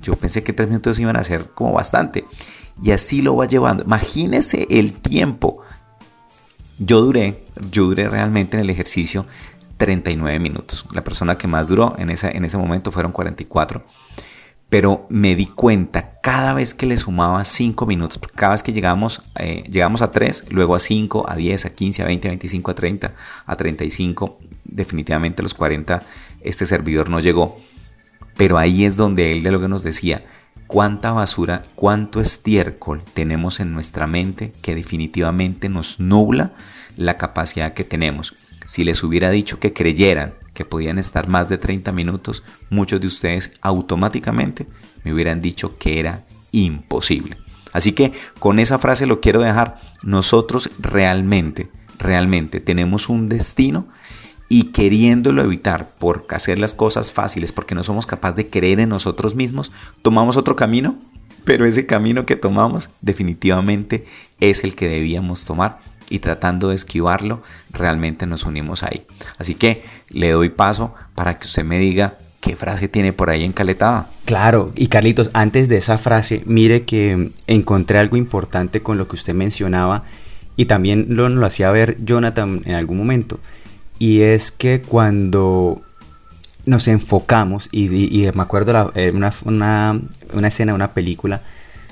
yo 0.00 0.16
pensé 0.16 0.42
que 0.42 0.54
tres 0.54 0.68
minutos 0.68 0.98
iban 0.98 1.16
a 1.16 1.24
ser 1.24 1.50
como 1.54 1.72
bastante. 1.72 2.24
Y 2.82 2.92
así 2.92 3.20
lo 3.20 3.36
va 3.36 3.46
llevando. 3.46 3.84
Imagínese 3.84 4.66
el 4.70 4.94
tiempo. 4.94 5.58
Yo 6.78 7.00
duré, 7.00 7.44
yo 7.70 7.84
duré 7.84 8.08
realmente 8.08 8.56
en 8.56 8.62
el 8.62 8.70
ejercicio 8.70 9.26
39 9.76 10.38
minutos. 10.38 10.86
La 10.92 11.04
persona 11.04 11.36
que 11.36 11.46
más 11.46 11.68
duró 11.68 11.94
en, 11.98 12.10
esa, 12.10 12.30
en 12.30 12.44
ese 12.44 12.56
momento 12.56 12.90
fueron 12.92 13.12
44 13.12 13.84
pero 14.68 15.06
me 15.08 15.34
di 15.34 15.46
cuenta 15.46 16.20
cada 16.20 16.52
vez 16.52 16.74
que 16.74 16.86
le 16.86 16.98
sumaba 16.98 17.44
5 17.44 17.86
minutos, 17.86 18.20
cada 18.34 18.52
vez 18.52 18.62
que 18.62 18.72
llegamos, 18.72 19.22
eh, 19.36 19.64
llegamos 19.70 20.02
a 20.02 20.12
3, 20.12 20.46
luego 20.50 20.74
a 20.74 20.80
5, 20.80 21.28
a 21.28 21.36
10, 21.36 21.66
a 21.66 21.70
15, 21.70 22.02
a 22.02 22.06
20, 22.06 22.28
a 22.28 22.30
25, 22.30 22.70
a 22.70 22.74
30, 22.74 23.14
a 23.46 23.56
35, 23.56 24.38
definitivamente 24.64 25.40
a 25.40 25.44
los 25.44 25.54
40 25.54 26.02
este 26.40 26.66
servidor 26.66 27.08
no 27.10 27.20
llegó, 27.20 27.60
pero 28.36 28.58
ahí 28.58 28.84
es 28.84 28.96
donde 28.96 29.32
él 29.32 29.42
de 29.42 29.50
lo 29.50 29.60
que 29.60 29.68
nos 29.68 29.82
decía, 29.82 30.24
cuánta 30.66 31.12
basura, 31.12 31.64
cuánto 31.74 32.20
estiércol 32.20 33.02
tenemos 33.14 33.60
en 33.60 33.72
nuestra 33.72 34.06
mente 34.06 34.52
que 34.62 34.74
definitivamente 34.74 35.68
nos 35.68 35.98
nubla 35.98 36.52
la 36.96 37.16
capacidad 37.16 37.72
que 37.72 37.84
tenemos. 37.84 38.36
Si 38.68 38.84
les 38.84 39.02
hubiera 39.02 39.30
dicho 39.30 39.58
que 39.58 39.72
creyeran 39.72 40.34
que 40.52 40.66
podían 40.66 40.98
estar 40.98 41.26
más 41.26 41.48
de 41.48 41.56
30 41.56 41.90
minutos, 41.92 42.42
muchos 42.68 43.00
de 43.00 43.06
ustedes 43.06 43.52
automáticamente 43.62 44.66
me 45.04 45.14
hubieran 45.14 45.40
dicho 45.40 45.78
que 45.78 45.98
era 45.98 46.26
imposible. 46.52 47.38
Así 47.72 47.92
que 47.92 48.12
con 48.38 48.58
esa 48.58 48.78
frase 48.78 49.06
lo 49.06 49.22
quiero 49.22 49.40
dejar. 49.40 49.80
Nosotros 50.02 50.68
realmente, 50.78 51.70
realmente 51.98 52.60
tenemos 52.60 53.08
un 53.08 53.26
destino 53.26 53.88
y 54.50 54.64
queriéndolo 54.64 55.40
evitar 55.40 55.88
por 55.98 56.26
hacer 56.28 56.58
las 56.58 56.74
cosas 56.74 57.10
fáciles, 57.10 57.52
porque 57.52 57.74
no 57.74 57.82
somos 57.82 58.04
capaces 58.04 58.36
de 58.36 58.50
creer 58.50 58.80
en 58.80 58.90
nosotros 58.90 59.34
mismos, 59.34 59.72
tomamos 60.02 60.36
otro 60.36 60.56
camino, 60.56 60.98
pero 61.46 61.64
ese 61.64 61.86
camino 61.86 62.26
que 62.26 62.36
tomamos 62.36 62.90
definitivamente 63.00 64.04
es 64.40 64.62
el 64.62 64.74
que 64.74 64.88
debíamos 64.88 65.46
tomar 65.46 65.80
y 66.10 66.20
tratando 66.20 66.68
de 66.68 66.74
esquivarlo, 66.74 67.42
realmente 67.70 68.26
nos 68.26 68.44
unimos 68.44 68.82
ahí. 68.82 69.06
Así 69.38 69.54
que 69.54 69.82
le 70.10 70.30
doy 70.30 70.48
paso 70.50 70.94
para 71.14 71.38
que 71.38 71.46
usted 71.46 71.64
me 71.64 71.78
diga 71.78 72.16
qué 72.40 72.56
frase 72.56 72.88
tiene 72.88 73.12
por 73.12 73.30
ahí 73.30 73.44
encaletada. 73.44 74.08
Claro, 74.24 74.72
y 74.76 74.88
Carlitos, 74.88 75.30
antes 75.32 75.68
de 75.68 75.78
esa 75.78 75.98
frase, 75.98 76.42
mire 76.46 76.84
que 76.84 77.30
encontré 77.46 77.98
algo 77.98 78.16
importante 78.16 78.80
con 78.80 78.98
lo 78.98 79.08
que 79.08 79.16
usted 79.16 79.34
mencionaba 79.34 80.04
y 80.56 80.66
también 80.66 81.06
lo, 81.10 81.28
lo 81.28 81.46
hacía 81.46 81.70
ver 81.70 81.96
Jonathan 82.04 82.62
en 82.64 82.74
algún 82.74 82.98
momento. 82.98 83.40
Y 83.98 84.22
es 84.22 84.52
que 84.52 84.80
cuando 84.80 85.82
nos 86.66 86.86
enfocamos, 86.86 87.68
y, 87.72 88.28
me 88.34 88.42
acuerdo 88.42 88.92
de 88.92 89.06
eh, 89.06 89.10
una, 89.10 89.32
una, 89.44 90.00
una 90.32 90.48
escena 90.48 90.72
de 90.72 90.76
una 90.76 90.94
película, 90.94 91.42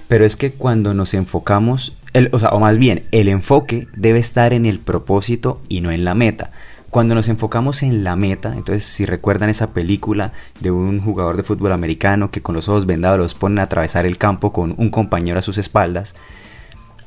pero 0.09 0.25
es 0.25 0.37
que 0.37 0.53
cuando 0.53 0.95
nos 0.95 1.15
enfocamos, 1.15 1.97
o, 2.33 2.61
más 2.61 2.79
bien, 2.79 3.05
el 3.11 3.29
enfoque 3.29 3.89
debe 3.97 4.19
estar 4.19 4.53
en 4.53 4.67
el 4.67 4.79
propósito 4.79 5.61
y 5.69 5.81
no 5.81 5.91
en 5.91 6.05
la 6.05 6.15
meta. 6.15 6.51
Cuando 6.91 7.15
nos 7.15 7.29
enfocamos 7.29 7.83
en 7.83 8.05
la 8.05 8.17
meta, 8.17 8.55
entonces 8.57 8.85
si 8.85 9.05
recuerdan 9.05 9.51
esa 9.51 9.73
película 9.73 10.33
de 10.61 10.71
un 10.71 11.01
jugador 11.01 11.37
de 11.37 11.43
fútbol 11.43 11.73
americano 11.73 12.31
que 12.31 12.41
con 12.41 12.55
los 12.55 12.69
ojos 12.69 12.87
vendados 12.87 13.19
los 13.19 13.35
ponen 13.35 13.59
a 13.59 13.63
atravesar 13.63 14.07
el 14.07 14.17
campo 14.17 14.53
con 14.53 14.75
un 14.79 14.89
compañero 14.91 15.39
a 15.39 15.43
sus 15.43 15.59
espaldas, 15.59 16.15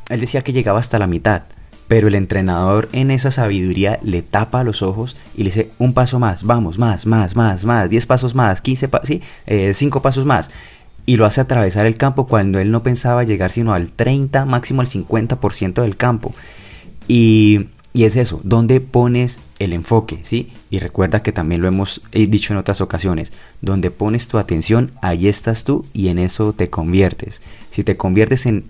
él 0.09 0.19
decía 0.19 0.41
que 0.41 0.53
llegaba 0.53 0.79
hasta 0.79 0.99
la 0.99 1.07
mitad, 1.07 1.43
pero 1.87 2.07
el 2.07 2.15
entrenador 2.15 2.89
en 2.91 3.09
esa 3.09 3.31
sabiduría 3.31 3.99
le 4.03 4.21
tapa 4.21 4.63
los 4.63 4.83
ojos 4.83 5.17
y 5.35 5.39
le 5.43 5.49
dice 5.49 5.71
un 5.79 5.93
paso 5.93 6.19
más, 6.19 6.43
vamos, 6.43 6.77
más, 6.77 7.07
más, 7.07 7.35
más, 7.35 7.65
más, 7.65 7.89
diez 7.89 8.05
pasos 8.05 8.35
más, 8.35 8.61
quince, 8.61 8.89
pa 8.89 9.01
sí, 9.03 9.23
eh, 9.47 9.73
cinco 9.73 10.01
pasos 10.01 10.25
más 10.25 10.51
y 11.09 11.17
lo 11.17 11.25
hace 11.25 11.41
atravesar 11.41 11.87
el 11.87 11.95
campo 11.95 12.27
cuando 12.27 12.59
él 12.59 12.69
no 12.69 12.83
pensaba 12.83 13.23
llegar 13.23 13.51
sino 13.51 13.73
al 13.73 13.91
30, 13.91 14.45
máximo 14.45 14.81
al 14.81 14.87
50% 14.87 15.81
del 15.81 15.97
campo. 15.97 16.35
Y, 17.07 17.69
y, 17.95 18.03
es 18.03 18.15
eso, 18.15 18.39
¿dónde 18.43 18.79
pones 18.79 19.39
el 19.57 19.73
enfoque? 19.73 20.19
¿sí? 20.21 20.49
Y 20.69 20.77
recuerda 20.77 21.23
que 21.23 21.31
también 21.31 21.61
lo 21.61 21.67
hemos 21.67 22.03
dicho 22.11 22.53
en 22.53 22.59
otras 22.59 22.79
ocasiones, 22.79 23.33
donde 23.59 23.89
pones 23.89 24.27
tu 24.27 24.37
atención, 24.37 24.91
ahí 25.01 25.27
estás 25.27 25.63
tú 25.63 25.83
y 25.93 26.09
en 26.09 26.19
eso 26.19 26.53
te 26.53 26.69
conviertes. 26.69 27.41
Si 27.71 27.83
te 27.83 27.97
conviertes 27.97 28.45
en 28.45 28.65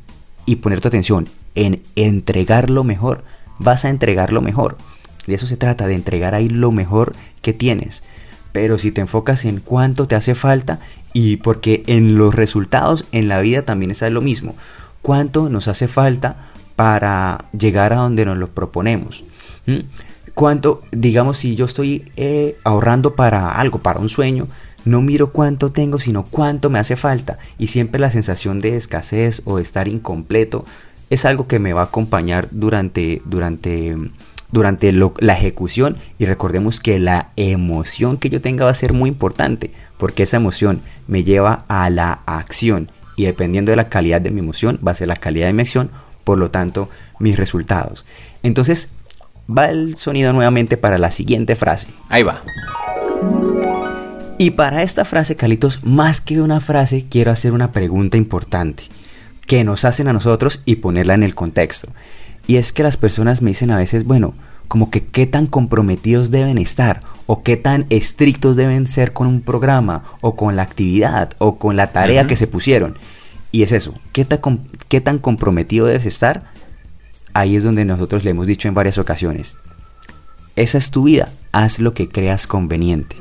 y 0.46 0.56
poner 0.56 0.80
tu 0.80 0.88
atención 0.88 1.28
en 1.56 1.82
entregar 1.98 2.70
lo 2.70 2.86
mejor, 2.86 3.26
vas 3.58 3.84
a 3.84 3.90
entregar 3.90 4.32
lo 4.32 4.40
mejor. 4.40 4.78
De 5.28 5.36
eso 5.36 5.46
se 5.46 5.58
trata, 5.58 5.88
de 5.88 5.96
entregar 5.96 6.36
ahí 6.36 6.48
lo 6.48 6.72
mejor 6.72 7.12
que 7.42 7.52
tienes. 7.52 8.02
Pero 8.54 8.78
si 8.78 8.92
te 8.92 9.02
enfocas 9.02 9.44
en 9.44 9.60
cuánto 9.60 10.08
te 10.08 10.16
hace 10.16 10.36
falta 10.36 10.80
y 11.14 11.38
porque 11.38 11.84
en 11.88 12.18
los 12.18 12.36
resultados 12.36 13.06
en 13.12 13.28
la 13.28 13.40
vida 13.42 13.64
también 13.64 13.92
está 13.92 14.10
lo 14.10 14.22
mismo. 14.22 14.56
¿Cuánto 15.02 15.50
nos 15.50 15.68
hace 15.68 15.88
falta 15.88 16.38
para 16.76 17.46
llegar 17.58 17.94
a 17.94 17.98
donde 17.98 18.26
nos 18.26 18.38
lo 18.38 18.50
proponemos? 18.50 19.24
¿Mm? 19.66 19.80
¿Cuánto, 20.34 20.84
digamos, 20.92 21.40
si 21.40 21.56
yo 21.56 21.66
estoy 21.66 22.06
eh, 22.16 22.58
ahorrando 22.64 23.16
para 23.16 23.52
algo, 23.52 23.80
para 23.80 24.00
un 24.00 24.10
sueño, 24.10 24.48
no 24.86 25.02
miro 25.02 25.32
cuánto 25.32 25.72
tengo, 25.72 26.00
sino 26.00 26.24
cuánto 26.24 26.70
me 26.70 26.80
hace 26.80 26.96
falta. 26.96 27.38
Y 27.58 27.68
siempre 27.68 28.00
la 28.00 28.12
sensación 28.12 28.60
de 28.60 28.78
escasez 28.78 29.42
o 29.46 29.58
de 29.58 29.64
estar 29.64 29.88
incompleto 29.88 30.66
es 31.10 31.26
algo 31.26 31.48
que 31.48 31.60
me 31.60 31.74
va 31.74 31.82
a 31.82 31.86
acompañar 31.86 32.48
durante, 32.52 33.22
durante 33.26 33.98
durante 34.52 34.92
la 34.92 35.34
ejecución 35.34 35.96
y 36.18 36.26
recordemos 36.26 36.80
que 36.80 37.00
la 37.00 37.30
emoción 37.36 38.18
que 38.18 38.30
yo 38.30 38.42
tenga 38.42 38.66
va 38.66 38.72
a 38.72 38.76
ser 38.76 38.94
muy 38.94 39.10
importante 39.10 39.72
porque 39.98 40.24
esa 40.24 40.38
emoción 40.38 40.82
me 41.08 41.24
lleva 41.24 41.66
a 41.68 41.90
la 41.90 42.22
acción 42.26 42.92
y 43.16 43.26
dependiendo 43.26 43.72
de 43.72 43.76
la 43.76 43.90
calidad 43.90 44.22
de 44.22 44.32
mi 44.32 44.40
emoción 44.40 44.80
va 44.86 44.92
a 44.92 44.96
ser 44.96 45.08
la 45.08 45.16
calidad 45.16 45.48
de 45.48 45.54
mi 45.54 45.62
acción, 45.62 45.92
por 46.24 46.38
lo 46.38 46.52
tanto 46.52 46.90
mis 47.20 47.38
resultados. 47.38 48.06
Entonces 48.44 48.94
va 49.50 49.66
el 49.66 49.96
sonido 49.98 50.34
nuevamente 50.34 50.78
para 50.78 50.98
la 50.98 51.12
siguiente 51.12 51.56
frase. 51.56 51.88
Ahí 52.10 52.24
va. 52.24 52.42
Y 54.38 54.52
para 54.52 54.84
esta 54.84 55.04
frase, 55.04 55.36
Calitos, 55.36 55.84
más 55.84 56.22
que 56.22 56.40
una 56.40 56.62
frase, 56.62 57.06
quiero 57.10 57.32
hacer 57.32 57.52
una 57.52 57.74
pregunta 57.74 58.16
importante 58.16 58.84
que 59.46 59.66
nos 59.66 59.84
hacen 59.84 60.08
a 60.08 60.14
nosotros 60.14 60.62
y 60.64 60.78
ponerla 60.78 61.16
en 61.16 61.24
el 61.24 61.36
contexto. 61.36 61.90
Y 62.50 62.58
es 62.58 62.74
que 62.74 62.82
las 62.82 62.98
personas 62.98 63.44
me 63.44 63.52
dicen 63.52 63.70
a 63.70 63.78
veces, 63.78 64.06
bueno, 64.06 64.34
como 64.68 64.90
que 64.90 65.06
qué 65.06 65.28
tan 65.28 65.46
comprometidos 65.46 66.32
deben 66.32 66.58
estar 66.58 67.00
o 67.28 67.44
qué 67.44 67.58
tan 67.58 67.86
estrictos 67.92 68.56
deben 68.56 68.88
ser 68.88 69.14
con 69.14 69.28
un 69.28 69.42
programa 69.42 70.04
o 70.22 70.36
con 70.36 70.56
la 70.56 70.64
actividad 70.64 71.34
o 71.38 71.60
con 71.60 71.76
la 71.76 71.92
tarea 71.92 72.26
que 72.26 72.36
se 72.36 72.48
pusieron. 72.48 72.98
Y 73.52 73.62
es 73.62 73.72
eso, 73.72 73.94
¿qué 74.14 74.26
tan, 74.26 74.68
qué 74.88 75.00
tan 75.00 75.20
comprometido 75.20 75.86
debes 75.86 76.08
estar. 76.08 76.52
Ahí 77.36 77.56
es 77.56 77.64
donde 77.64 77.86
nosotros 77.86 78.24
le 78.24 78.32
hemos 78.32 78.48
dicho 78.48 78.68
en 78.68 78.74
varias 78.74 78.98
ocasiones. 78.98 79.56
Esa 80.56 80.80
es 80.80 80.90
tu 80.90 81.04
vida, 81.04 81.32
haz 81.52 81.78
lo 81.78 81.94
que 81.94 82.10
creas 82.10 82.48
conveniente. 82.48 83.16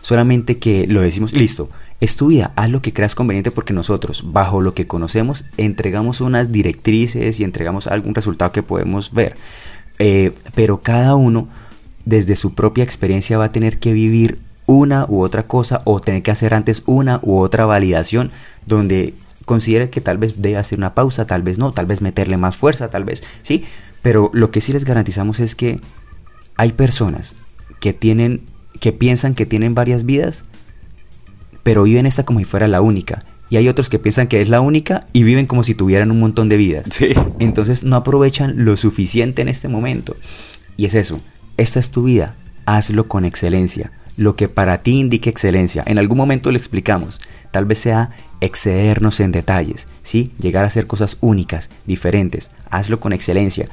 Solamente 0.00 0.58
que 0.58 0.88
lo 0.88 1.02
decimos, 1.02 1.34
listo, 1.34 1.70
es 2.02 2.16
tu 2.16 2.26
vida, 2.26 2.52
haz 2.56 2.68
lo 2.68 2.82
que 2.82 2.92
creas 2.92 3.14
conveniente 3.14 3.52
porque 3.52 3.72
nosotros, 3.72 4.32
bajo 4.32 4.60
lo 4.60 4.74
que 4.74 4.88
conocemos, 4.88 5.44
entregamos 5.56 6.20
unas 6.20 6.50
directrices 6.50 7.38
y 7.38 7.44
entregamos 7.44 7.86
algún 7.86 8.16
resultado 8.16 8.50
que 8.50 8.64
podemos 8.64 9.12
ver. 9.12 9.36
Eh, 10.00 10.32
pero 10.56 10.80
cada 10.80 11.14
uno, 11.14 11.46
desde 12.04 12.34
su 12.34 12.54
propia 12.54 12.82
experiencia, 12.82 13.38
va 13.38 13.44
a 13.44 13.52
tener 13.52 13.78
que 13.78 13.92
vivir 13.92 14.40
una 14.66 15.06
u 15.08 15.22
otra 15.22 15.46
cosa 15.46 15.80
o 15.84 16.00
tener 16.00 16.24
que 16.24 16.32
hacer 16.32 16.54
antes 16.54 16.82
una 16.86 17.20
u 17.22 17.38
otra 17.38 17.66
validación 17.66 18.32
donde 18.66 19.14
considere 19.44 19.88
que 19.88 20.00
tal 20.00 20.18
vez 20.18 20.42
debe 20.42 20.56
hacer 20.56 20.78
una 20.78 20.96
pausa, 20.96 21.28
tal 21.28 21.42
vez 21.42 21.60
no, 21.60 21.70
tal 21.70 21.86
vez 21.86 22.00
meterle 22.00 22.36
más 22.36 22.56
fuerza, 22.56 22.90
tal 22.90 23.04
vez 23.04 23.22
sí, 23.44 23.64
pero 24.02 24.28
lo 24.32 24.50
que 24.50 24.60
sí 24.60 24.72
les 24.72 24.84
garantizamos 24.84 25.38
es 25.38 25.54
que 25.54 25.76
hay 26.56 26.72
personas 26.72 27.36
que 27.78 27.92
tienen 27.92 28.42
que 28.80 28.92
piensan 28.92 29.34
que 29.34 29.46
tienen 29.46 29.76
varias 29.76 30.04
vidas 30.04 30.44
pero 31.62 31.84
viven 31.84 32.06
esta 32.06 32.24
como 32.24 32.38
si 32.38 32.44
fuera 32.44 32.68
la 32.68 32.80
única. 32.80 33.24
Y 33.50 33.56
hay 33.56 33.68
otros 33.68 33.90
que 33.90 33.98
piensan 33.98 34.28
que 34.28 34.40
es 34.40 34.48
la 34.48 34.60
única 34.60 35.06
y 35.12 35.24
viven 35.24 35.46
como 35.46 35.62
si 35.62 35.74
tuvieran 35.74 36.10
un 36.10 36.20
montón 36.20 36.48
de 36.48 36.56
vidas. 36.56 36.88
Entonces 37.38 37.84
no 37.84 37.96
aprovechan 37.96 38.64
lo 38.64 38.76
suficiente 38.76 39.42
en 39.42 39.48
este 39.48 39.68
momento. 39.68 40.16
Y 40.76 40.86
es 40.86 40.94
eso, 40.94 41.20
esta 41.58 41.78
es 41.78 41.90
tu 41.90 42.04
vida, 42.04 42.36
hazlo 42.64 43.08
con 43.08 43.24
excelencia. 43.24 43.92
Lo 44.16 44.36
que 44.36 44.48
para 44.48 44.82
ti 44.82 44.98
indique 44.98 45.30
excelencia. 45.30 45.82
En 45.86 45.98
algún 45.98 46.18
momento 46.18 46.50
lo 46.50 46.58
explicamos. 46.58 47.20
Tal 47.50 47.64
vez 47.64 47.78
sea 47.78 48.10
excedernos 48.40 49.20
en 49.20 49.32
detalles, 49.32 49.88
¿sí? 50.02 50.32
Llegar 50.38 50.64
a 50.64 50.66
hacer 50.66 50.86
cosas 50.86 51.16
únicas, 51.20 51.70
diferentes. 51.86 52.50
Hazlo 52.70 53.00
con 53.00 53.12
excelencia. 53.12 53.68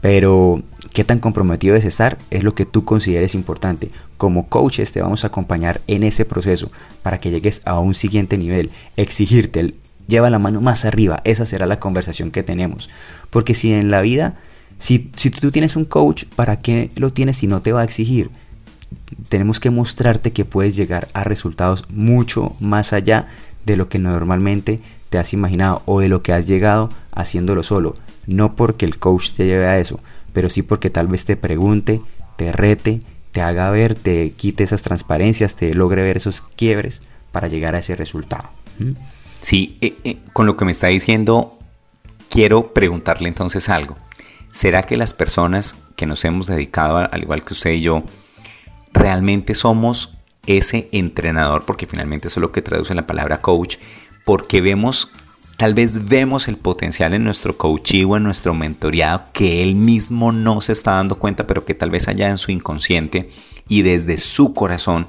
Pero 0.00 0.62
qué 1.00 1.04
tan 1.04 1.18
comprometido 1.18 1.72
debes 1.72 1.86
estar 1.86 2.18
es 2.30 2.44
lo 2.44 2.54
que 2.54 2.66
tú 2.66 2.84
consideres 2.84 3.34
importante. 3.34 3.90
Como 4.18 4.50
coaches 4.50 4.92
te 4.92 5.00
vamos 5.00 5.24
a 5.24 5.28
acompañar 5.28 5.80
en 5.86 6.02
ese 6.02 6.26
proceso 6.26 6.70
para 7.02 7.18
que 7.18 7.30
llegues 7.30 7.62
a 7.64 7.78
un 7.78 7.94
siguiente 7.94 8.36
nivel. 8.36 8.68
Exigirte, 8.98 9.72
lleva 10.08 10.28
la 10.28 10.38
mano 10.38 10.60
más 10.60 10.84
arriba. 10.84 11.22
Esa 11.24 11.46
será 11.46 11.64
la 11.64 11.80
conversación 11.80 12.30
que 12.30 12.42
tenemos. 12.42 12.90
Porque 13.30 13.54
si 13.54 13.72
en 13.72 13.90
la 13.90 14.02
vida, 14.02 14.38
si, 14.78 15.10
si 15.16 15.30
tú 15.30 15.50
tienes 15.50 15.74
un 15.74 15.86
coach, 15.86 16.24
¿para 16.36 16.60
qué 16.60 16.90
lo 16.96 17.14
tienes 17.14 17.38
si 17.38 17.46
no 17.46 17.62
te 17.62 17.72
va 17.72 17.80
a 17.80 17.84
exigir? 17.84 18.28
Tenemos 19.30 19.58
que 19.58 19.70
mostrarte 19.70 20.32
que 20.32 20.44
puedes 20.44 20.76
llegar 20.76 21.08
a 21.14 21.24
resultados 21.24 21.86
mucho 21.88 22.54
más 22.60 22.92
allá 22.92 23.26
de 23.64 23.78
lo 23.78 23.88
que 23.88 23.98
normalmente 23.98 24.82
te 25.08 25.16
has 25.16 25.32
imaginado 25.32 25.80
o 25.86 26.00
de 26.00 26.10
lo 26.10 26.22
que 26.22 26.34
has 26.34 26.46
llegado 26.46 26.90
haciéndolo 27.10 27.62
solo. 27.62 27.96
No 28.26 28.54
porque 28.54 28.84
el 28.84 28.98
coach 28.98 29.32
te 29.32 29.46
lleve 29.46 29.66
a 29.66 29.78
eso, 29.78 29.98
pero 30.32 30.50
sí 30.50 30.62
porque 30.62 30.90
tal 30.90 31.08
vez 31.08 31.24
te 31.24 31.36
pregunte, 31.36 32.00
te 32.36 32.52
rete, 32.52 33.00
te 33.32 33.42
haga 33.42 33.70
ver, 33.70 33.94
te 33.94 34.32
quite 34.32 34.64
esas 34.64 34.82
transparencias, 34.82 35.56
te 35.56 35.72
logre 35.74 36.02
ver 36.02 36.16
esos 36.16 36.40
quiebres 36.40 37.02
para 37.32 37.48
llegar 37.48 37.74
a 37.74 37.78
ese 37.78 37.96
resultado. 37.96 38.48
Sí, 39.38 39.78
eh, 39.80 39.96
eh, 40.04 40.18
con 40.32 40.46
lo 40.46 40.56
que 40.56 40.64
me 40.64 40.72
está 40.72 40.88
diciendo, 40.88 41.58
quiero 42.28 42.72
preguntarle 42.72 43.28
entonces 43.28 43.68
algo. 43.68 43.96
¿Será 44.50 44.82
que 44.82 44.96
las 44.96 45.14
personas 45.14 45.76
que 45.96 46.06
nos 46.06 46.24
hemos 46.24 46.46
dedicado, 46.46 46.96
al 46.98 47.22
igual 47.22 47.44
que 47.44 47.54
usted 47.54 47.72
y 47.72 47.82
yo, 47.82 48.04
realmente 48.92 49.54
somos 49.54 50.16
ese 50.46 50.88
entrenador? 50.92 51.64
Porque 51.64 51.86
finalmente 51.86 52.28
eso 52.28 52.40
es 52.40 52.42
lo 52.42 52.52
que 52.52 52.62
traduce 52.62 52.94
la 52.94 53.06
palabra 53.06 53.40
coach, 53.40 53.76
porque 54.24 54.60
vemos 54.60 55.12
Tal 55.60 55.74
vez 55.74 56.08
vemos 56.08 56.48
el 56.48 56.56
potencial 56.56 57.12
en 57.12 57.22
nuestro 57.22 57.58
coaching 57.58 58.06
o 58.06 58.16
en 58.16 58.22
nuestro 58.22 58.54
mentoreado 58.54 59.24
que 59.34 59.62
él 59.62 59.74
mismo 59.74 60.32
no 60.32 60.62
se 60.62 60.72
está 60.72 60.92
dando 60.92 61.18
cuenta, 61.18 61.46
pero 61.46 61.66
que 61.66 61.74
tal 61.74 61.90
vez 61.90 62.08
allá 62.08 62.30
en 62.30 62.38
su 62.38 62.50
inconsciente 62.50 63.28
y 63.68 63.82
desde 63.82 64.16
su 64.16 64.54
corazón 64.54 65.08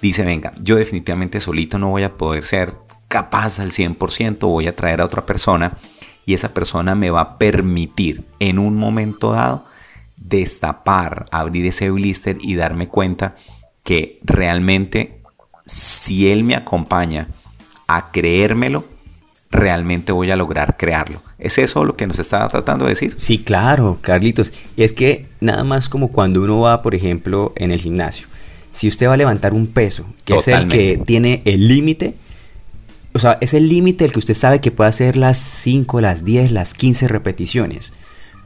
dice, 0.00 0.24
venga, 0.24 0.52
yo 0.62 0.76
definitivamente 0.76 1.40
solito 1.40 1.80
no 1.80 1.90
voy 1.90 2.04
a 2.04 2.16
poder 2.16 2.44
ser 2.44 2.76
capaz 3.08 3.58
al 3.58 3.72
100%, 3.72 4.38
voy 4.46 4.68
a 4.68 4.76
traer 4.76 5.00
a 5.00 5.04
otra 5.04 5.26
persona 5.26 5.78
y 6.26 6.34
esa 6.34 6.54
persona 6.54 6.94
me 6.94 7.10
va 7.10 7.20
a 7.20 7.38
permitir 7.38 8.22
en 8.38 8.60
un 8.60 8.76
momento 8.76 9.32
dado 9.32 9.64
destapar, 10.16 11.24
abrir 11.32 11.66
ese 11.66 11.90
blister 11.90 12.38
y 12.40 12.54
darme 12.54 12.86
cuenta 12.86 13.34
que 13.82 14.20
realmente 14.22 15.22
si 15.66 16.30
él 16.30 16.44
me 16.44 16.54
acompaña 16.54 17.26
a 17.88 18.12
creérmelo, 18.12 18.92
realmente 19.52 20.10
voy 20.10 20.30
a 20.30 20.36
lograr 20.36 20.76
crearlo. 20.76 21.22
¿Es 21.38 21.58
eso 21.58 21.84
lo 21.84 21.96
que 21.96 22.06
nos 22.06 22.18
estaba 22.18 22.48
tratando 22.48 22.86
de 22.86 22.90
decir? 22.90 23.14
Sí, 23.16 23.38
claro, 23.38 23.98
Carlitos. 24.00 24.52
Y 24.76 24.82
es 24.82 24.92
que 24.92 25.28
nada 25.40 25.62
más 25.62 25.88
como 25.88 26.08
cuando 26.08 26.42
uno 26.42 26.60
va, 26.60 26.82
por 26.82 26.94
ejemplo, 26.94 27.52
en 27.56 27.70
el 27.70 27.80
gimnasio. 27.80 28.26
Si 28.72 28.88
usted 28.88 29.06
va 29.06 29.14
a 29.14 29.18
levantar 29.18 29.52
un 29.52 29.66
peso, 29.66 30.06
que 30.24 30.36
es 30.36 30.48
el 30.48 30.66
que 30.66 31.00
tiene 31.04 31.42
el 31.44 31.68
límite, 31.68 32.14
o 33.12 33.18
sea, 33.18 33.36
es 33.42 33.52
el 33.52 33.68
límite 33.68 34.06
el 34.06 34.12
que 34.12 34.18
usted 34.18 34.34
sabe 34.34 34.62
que 34.62 34.70
puede 34.70 34.88
hacer 34.88 35.18
las 35.18 35.36
5, 35.36 36.00
las 36.00 36.24
10, 36.24 36.50
las 36.52 36.72
15 36.72 37.08
repeticiones. 37.08 37.92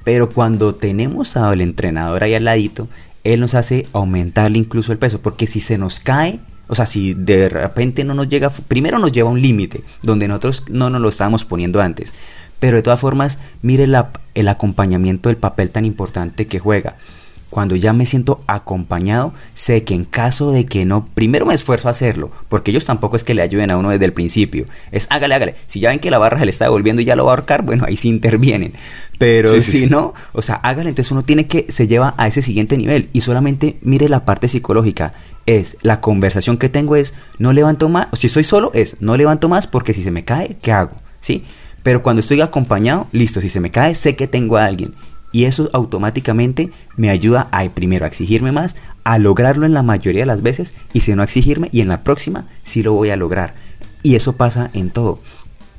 Pero 0.02 0.30
cuando 0.30 0.74
tenemos 0.74 1.36
al 1.36 1.60
entrenador 1.60 2.24
ahí 2.24 2.34
al 2.34 2.44
ladito, 2.44 2.88
él 3.22 3.40
nos 3.40 3.54
hace 3.54 3.86
aumentarle 3.92 4.58
incluso 4.58 4.90
el 4.90 4.98
peso. 4.98 5.20
Porque 5.20 5.46
si 5.46 5.60
se 5.60 5.78
nos 5.78 6.00
cae, 6.00 6.40
o 6.68 6.74
sea, 6.74 6.86
si 6.86 7.14
de 7.14 7.48
repente 7.48 8.04
no 8.04 8.14
nos 8.14 8.28
llega, 8.28 8.50
primero 8.50 8.98
nos 8.98 9.12
lleva 9.12 9.28
a 9.28 9.32
un 9.32 9.40
límite 9.40 9.82
donde 10.02 10.28
nosotros 10.28 10.64
no 10.68 10.90
nos 10.90 11.00
lo 11.00 11.08
estábamos 11.08 11.44
poniendo 11.44 11.80
antes. 11.80 12.12
Pero 12.58 12.76
de 12.76 12.82
todas 12.82 13.00
formas, 13.00 13.38
mire 13.62 13.86
el 14.34 14.48
acompañamiento 14.48 15.28
del 15.28 15.36
papel 15.36 15.70
tan 15.70 15.84
importante 15.84 16.46
que 16.46 16.58
juega. 16.58 16.96
Cuando 17.50 17.76
ya 17.76 17.92
me 17.92 18.06
siento 18.06 18.40
acompañado, 18.46 19.32
sé 19.54 19.84
que 19.84 19.94
en 19.94 20.04
caso 20.04 20.50
de 20.50 20.66
que 20.66 20.84
no, 20.84 21.08
primero 21.14 21.46
me 21.46 21.54
esfuerzo 21.54 21.88
a 21.88 21.92
hacerlo, 21.92 22.30
porque 22.48 22.70
ellos 22.70 22.84
tampoco 22.84 23.16
es 23.16 23.24
que 23.24 23.34
le 23.34 23.42
ayuden 23.42 23.70
a 23.70 23.78
uno 23.78 23.90
desde 23.90 24.04
el 24.04 24.12
principio. 24.12 24.66
Es 24.90 25.06
hágale, 25.10 25.34
hágale. 25.34 25.54
Si 25.66 25.80
ya 25.80 25.90
ven 25.90 26.00
que 26.00 26.10
la 26.10 26.18
barra 26.18 26.40
se 26.40 26.44
le 26.44 26.50
está 26.50 26.64
devolviendo 26.64 27.02
y 27.02 27.04
ya 27.04 27.16
lo 27.16 27.24
va 27.24 27.32
a 27.32 27.34
ahorcar, 27.36 27.62
bueno, 27.62 27.84
ahí 27.86 27.96
sí 27.96 28.08
intervienen. 28.08 28.72
Pero 29.18 29.60
si 29.60 29.86
no, 29.86 30.12
o 30.32 30.42
sea, 30.42 30.56
hágale, 30.56 30.90
entonces 30.90 31.12
uno 31.12 31.24
tiene 31.24 31.46
que, 31.46 31.66
se 31.68 31.86
lleva 31.86 32.14
a 32.18 32.26
ese 32.26 32.42
siguiente 32.42 32.76
nivel 32.76 33.08
y 33.12 33.22
solamente 33.22 33.78
mire 33.80 34.08
la 34.08 34.24
parte 34.24 34.48
psicológica. 34.48 35.14
Es, 35.46 35.76
la 35.82 36.00
conversación 36.00 36.58
que 36.58 36.68
tengo 36.68 36.96
es, 36.96 37.14
no 37.38 37.52
levanto 37.52 37.88
más, 37.88 38.08
si 38.14 38.28
soy 38.28 38.42
solo, 38.42 38.72
es, 38.74 39.00
no 39.00 39.16
levanto 39.16 39.48
más 39.48 39.66
porque 39.66 39.94
si 39.94 40.02
se 40.02 40.10
me 40.10 40.24
cae, 40.24 40.56
¿qué 40.60 40.72
hago? 40.72 40.96
¿Sí? 41.20 41.44
Pero 41.84 42.02
cuando 42.02 42.18
estoy 42.18 42.40
acompañado, 42.40 43.06
listo, 43.12 43.40
si 43.40 43.48
se 43.48 43.60
me 43.60 43.70
cae, 43.70 43.94
sé 43.94 44.16
que 44.16 44.26
tengo 44.26 44.56
a 44.56 44.64
alguien. 44.64 44.94
Y 45.36 45.44
eso 45.44 45.68
automáticamente 45.74 46.70
me 46.96 47.10
ayuda 47.10 47.50
a 47.52 47.62
primero 47.68 48.06
a 48.06 48.08
exigirme 48.08 48.52
más, 48.52 48.74
a 49.04 49.18
lograrlo 49.18 49.66
en 49.66 49.74
la 49.74 49.82
mayoría 49.82 50.22
de 50.22 50.26
las 50.26 50.40
veces 50.40 50.72
y 50.94 51.00
si 51.00 51.14
no 51.14 51.22
exigirme 51.22 51.68
y 51.72 51.82
en 51.82 51.88
la 51.88 52.04
próxima 52.04 52.48
sí 52.62 52.82
lo 52.82 52.94
voy 52.94 53.10
a 53.10 53.16
lograr. 53.16 53.54
Y 54.02 54.14
eso 54.14 54.38
pasa 54.38 54.70
en 54.72 54.88
todo. 54.88 55.20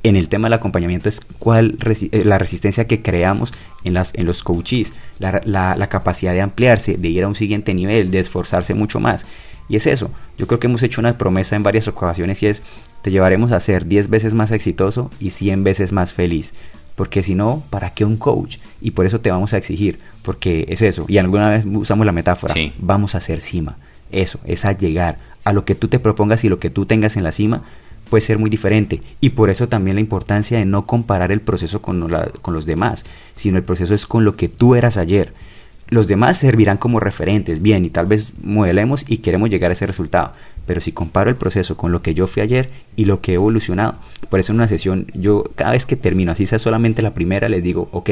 En 0.04 0.14
el 0.14 0.28
tema 0.28 0.46
del 0.46 0.52
acompañamiento 0.52 1.08
es 1.08 1.20
cuál 1.40 1.76
eh, 1.84 2.22
la 2.24 2.38
resistencia 2.38 2.86
que 2.86 3.02
creamos 3.02 3.52
en, 3.82 3.94
las, 3.94 4.14
en 4.14 4.26
los 4.26 4.44
coaches, 4.44 4.92
la, 5.18 5.42
la 5.44 5.88
capacidad 5.88 6.34
de 6.34 6.40
ampliarse, 6.40 6.96
de 6.96 7.08
ir 7.08 7.24
a 7.24 7.28
un 7.28 7.34
siguiente 7.34 7.74
nivel, 7.74 8.12
de 8.12 8.20
esforzarse 8.20 8.74
mucho 8.74 9.00
más. 9.00 9.26
Y 9.68 9.74
es 9.74 9.88
eso. 9.88 10.12
Yo 10.36 10.46
creo 10.46 10.60
que 10.60 10.68
hemos 10.68 10.84
hecho 10.84 11.00
una 11.00 11.18
promesa 11.18 11.56
en 11.56 11.64
varias 11.64 11.88
ocasiones 11.88 12.40
y 12.44 12.46
es 12.46 12.62
te 13.02 13.10
llevaremos 13.10 13.50
a 13.50 13.58
ser 13.58 13.86
10 13.86 14.08
veces 14.08 14.34
más 14.34 14.52
exitoso 14.52 15.10
y 15.18 15.30
100 15.30 15.64
veces 15.64 15.90
más 15.90 16.12
feliz. 16.12 16.54
Porque 16.98 17.22
si 17.22 17.36
no, 17.36 17.62
¿para 17.70 17.90
qué 17.90 18.04
un 18.04 18.16
coach? 18.16 18.56
Y 18.80 18.90
por 18.90 19.06
eso 19.06 19.20
te 19.20 19.30
vamos 19.30 19.54
a 19.54 19.56
exigir, 19.56 19.98
porque 20.22 20.66
es 20.68 20.82
eso. 20.82 21.04
Y 21.06 21.18
alguna 21.18 21.48
vez 21.48 21.64
usamos 21.64 22.04
la 22.04 22.10
metáfora, 22.10 22.52
vamos 22.80 23.14
a 23.14 23.20
ser 23.20 23.40
cima. 23.40 23.76
Eso, 24.10 24.40
es 24.44 24.64
a 24.64 24.72
llegar 24.72 25.16
a 25.44 25.52
lo 25.52 25.64
que 25.64 25.76
tú 25.76 25.86
te 25.86 26.00
propongas 26.00 26.42
y 26.42 26.48
lo 26.48 26.58
que 26.58 26.70
tú 26.70 26.86
tengas 26.86 27.16
en 27.16 27.22
la 27.22 27.30
cima 27.30 27.62
puede 28.10 28.22
ser 28.22 28.40
muy 28.40 28.50
diferente. 28.50 29.00
Y 29.20 29.30
por 29.30 29.48
eso 29.48 29.68
también 29.68 29.94
la 29.94 30.00
importancia 30.00 30.58
de 30.58 30.66
no 30.66 30.86
comparar 30.86 31.30
el 31.30 31.40
proceso 31.40 31.80
con, 31.80 32.12
con 32.42 32.52
los 32.52 32.66
demás, 32.66 33.04
sino 33.36 33.58
el 33.58 33.62
proceso 33.62 33.94
es 33.94 34.04
con 34.04 34.24
lo 34.24 34.34
que 34.34 34.48
tú 34.48 34.74
eras 34.74 34.96
ayer 34.96 35.32
los 35.90 36.06
demás 36.06 36.38
servirán 36.38 36.76
como 36.76 37.00
referentes, 37.00 37.62
bien, 37.62 37.84
y 37.84 37.90
tal 37.90 38.06
vez 38.06 38.32
modelemos 38.42 39.04
y 39.08 39.18
queremos 39.18 39.48
llegar 39.48 39.70
a 39.70 39.74
ese 39.74 39.86
resultado. 39.86 40.32
Pero 40.66 40.80
si 40.80 40.92
comparo 40.92 41.30
el 41.30 41.36
proceso 41.36 41.76
con 41.76 41.92
lo 41.92 42.02
que 42.02 42.14
yo 42.14 42.26
fui 42.26 42.42
ayer 42.42 42.70
y 42.94 43.06
lo 43.06 43.20
que 43.20 43.32
he 43.32 43.34
evolucionado, 43.36 43.96
por 44.28 44.38
eso 44.38 44.52
en 44.52 44.58
una 44.58 44.68
sesión 44.68 45.06
yo 45.14 45.44
cada 45.54 45.72
vez 45.72 45.86
que 45.86 45.96
termino, 45.96 46.32
así 46.32 46.44
sea 46.44 46.58
solamente 46.58 47.00
la 47.00 47.14
primera, 47.14 47.48
les 47.48 47.62
digo, 47.62 47.88
ok, 47.92 48.10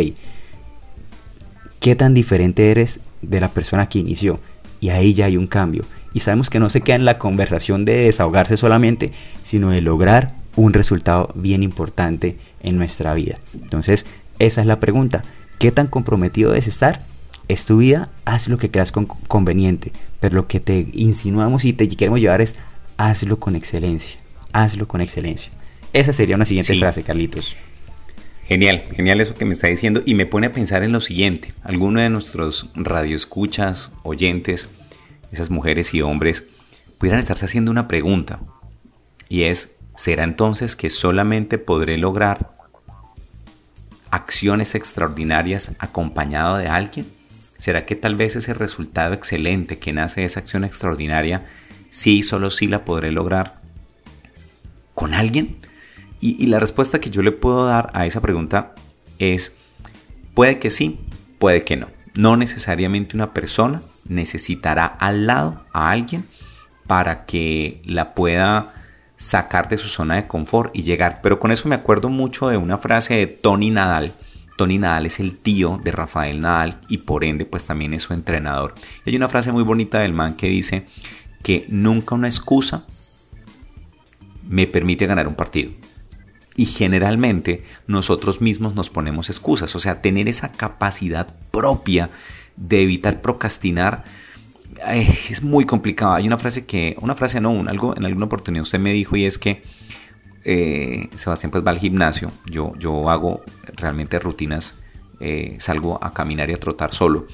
¿qué 1.80 1.97
tan 1.97 2.14
diferente 2.14 2.71
eres 2.71 3.00
de 3.21 3.40
la 3.40 3.49
persona 3.49 3.88
que 3.88 3.99
inició? 3.99 4.40
Y 4.80 4.88
ahí 4.88 5.12
ya 5.12 5.26
hay 5.26 5.37
un 5.37 5.47
cambio. 5.47 5.85
Y 6.14 6.21
sabemos 6.21 6.49
que 6.49 6.61
no 6.61 6.71
se 6.71 6.80
queda 6.80 6.97
en 6.97 7.04
la 7.04 7.18
conversación 7.18 7.85
de 7.85 8.04
desahogarse 8.04 8.56
solamente, 8.56 9.12
sino 9.42 9.68
de 9.71 9.83
lograr 9.83 10.35
un 10.54 10.73
resultado 10.73 11.30
bien 11.35 11.62
importante 11.62 12.38
en 12.62 12.76
nuestra 12.76 13.12
vida. 13.12 13.35
Entonces, 13.52 14.06
esa 14.38 14.62
es 14.62 14.66
la 14.66 14.80
pregunta. 14.80 15.25
¿Qué 15.59 15.73
tan 15.73 15.88
comprometido 15.88 16.50
debes 16.50 16.68
estar 16.68 17.02
es 17.49 17.65
tu 17.65 17.79
vida, 17.79 18.11
haz 18.25 18.49
lo 18.49 18.59
que 18.59 18.71
creas 18.71 18.93
conveniente, 18.93 19.93
pero 20.21 20.35
lo 20.35 20.49
que 20.49 20.61
te 20.61 20.88
insinuamos 20.93 21.65
y 21.65 21.73
te 21.73 21.88
queremos 21.88 22.21
llevar 22.21 22.41
es 22.41 22.57
hazlo 22.97 23.38
con 23.38 23.57
excelencia, 23.57 24.19
hazlo 24.53 24.88
con 24.88 25.00
excelencia. 25.00 25.53
Esa 25.93 26.12
sería 26.12 26.37
una 26.37 26.45
siguiente 26.45 26.79
frase, 26.79 27.03
Carlitos. 27.03 27.57
Genial, 28.47 28.85
genial 28.95 29.21
eso 29.21 29.35
que 29.35 29.45
me 29.45 29.55
está 29.55 29.67
diciendo 29.67 30.03
y 30.05 30.15
me 30.15 30.26
pone 30.26 30.47
a 30.47 30.53
pensar 30.53 30.83
en 30.83 30.93
lo 30.93 31.00
siguiente. 31.00 31.53
Alguno 31.65 32.00
de 32.00 32.11
nuestros 32.11 32.71
radioescuchas, 32.75 33.93
oyentes, 34.03 34.69
esas 35.33 35.50
mujeres 35.50 35.95
y 35.95 36.03
hombres, 36.03 36.45
pudieran 36.99 37.19
estarse 37.19 37.45
haciendo 37.45 37.71
una 37.71 37.88
pregunta 37.88 38.41
y 39.29 39.45
es, 39.45 39.76
¿será 39.97 40.23
entonces 40.25 40.76
que 40.76 40.91
solamente 40.91 41.59
podré 41.59 41.99
lograr 41.99 42.53
acciones 44.11 44.75
extraordinarias 44.75 45.75
acompañado 45.79 46.57
de 46.57 46.69
alguien? 46.69 47.16
¿Será 47.59 47.87
que 47.87 47.97
tal 47.97 48.17
vez 48.17 48.37
ese 48.37 48.55
resultado 48.55 49.15
excelente 49.15 49.79
que 49.79 49.93
nace 49.93 50.21
de 50.21 50.27
esa 50.27 50.41
acción 50.41 50.65
extraordinaria, 50.65 51.47
sí, 51.89 52.23
solo 52.23 52.51
sí 52.51 52.67
la 52.67 52.85
podré 52.85 53.13
lograr 53.13 53.61
con 54.95 55.15
alguien? 55.15 55.57
Y, 56.21 56.47
la 56.47 56.61
respuesta 56.61 57.01
que 57.01 57.11
yo 57.11 57.23
le 57.23 57.33
puedo 57.33 57.67
dar 57.67 57.91
a 57.95 58.07
esa 58.07 58.21
pregunta 58.21 58.75
es, 59.19 59.57
puede 60.35 60.59
que 60.59 60.71
sí, 60.71 61.01
puede 61.39 61.63
que 61.65 61.77
no. 61.77 61.89
No 62.15 62.37
necesariamente 62.37 63.17
una 63.17 63.35
persona 63.35 63.83
necesitará 64.09 64.87
al 64.87 65.26
lado 65.26 65.65
a 65.73 65.91
alguien 65.91 66.26
para 66.87 67.26
que 67.26 67.83
la 67.85 68.15
pueda 68.15 68.73
sacar 69.17 69.69
de 69.69 69.78
su 69.78 69.89
zona 69.89 70.17
de 70.17 70.26
confort 70.26 70.75
y 70.75 70.83
llegar. 70.83 71.21
Pero 71.23 71.39
con 71.39 71.52
eso 71.52 71.69
me 71.69 71.75
acuerdo 71.75 72.09
mucho 72.09 72.49
de 72.49 72.57
una 72.57 72.78
frase 72.78 73.15
de 73.15 73.26
Tony 73.26 73.71
Nadal 73.71 74.13
Tony 74.56 74.78
Nadal 74.78 75.06
es 75.06 75.21
el 75.21 75.36
tío 75.36 75.80
de 75.82 75.92
Rafael 75.92 76.40
Nadal 76.40 76.80
y 76.88 76.99
por 76.99 77.25
ende 77.25 77.45
pues 77.45 77.66
también 77.66 77.95
es 77.95 78.02
su 78.02 78.14
entrenador. 78.14 78.75
hay 79.04 79.16
una 79.16 79.28
frase 79.28 79.52
muy 79.52 79.62
bonita 79.62 80.00
del 80.00 80.12
man 80.12 80.34
que 80.34 80.49
dice 80.49 80.86
que 81.42 81.66
nunca 81.69 82.14
una 82.14 82.28
excusa 82.28 82.86
me 84.49 84.66
permite 84.66 85.06
ganar 85.06 85.28
un 85.28 85.34
partido. 85.34 85.73
Y 86.56 86.66
generalmente 86.66 87.64
nosotros 87.86 88.40
mismos 88.40 88.75
nos 88.75 88.88
ponemos 88.88 89.28
excusas, 89.28 89.75
o 89.76 89.78
sea, 89.78 90.00
tener 90.00 90.26
esa 90.26 90.52
capacidad 90.52 91.34
propia 91.50 92.08
de 92.56 92.82
evitar 92.82 93.21
procrastinar 93.21 94.04
es 95.30 95.42
muy 95.42 95.66
complicado. 95.66 96.14
Hay 96.14 96.26
una 96.26 96.38
frase 96.38 96.66
que, 96.66 96.97
una 97.00 97.14
frase 97.14 97.40
no, 97.40 97.64
algo 97.69 97.97
en 97.97 98.04
alguna 98.04 98.26
oportunidad 98.26 98.62
usted 98.62 98.78
me 98.78 98.92
dijo 98.92 99.16
y 99.16 99.25
es 99.25 99.38
que 99.38 99.62
eh, 100.49 101.11
Sebastián 101.17 101.50
pues 101.50 101.67
va 101.67 101.73
al 101.73 101.78
gimnasio, 101.78 102.30
yo, 102.49 102.73
yo 102.78 103.11
hago 103.11 103.43
realmente 103.75 104.21
rutinas, 104.21 104.78
eh, 105.19 105.56
salgo 105.59 105.99
a 106.00 106.15
caminar 106.15 106.49
y 106.50 106.52
a 106.52 106.61
trotar 106.61 106.95
solo. 106.95 107.26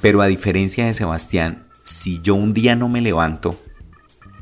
Pero 0.00 0.20
a 0.20 0.26
diferencia 0.26 0.86
de 0.86 0.92
Sebastián, 0.92 1.68
si 1.84 2.20
yo 2.22 2.34
un 2.34 2.52
día 2.52 2.74
no 2.74 2.88
me 2.88 3.00
levanto 3.00 3.56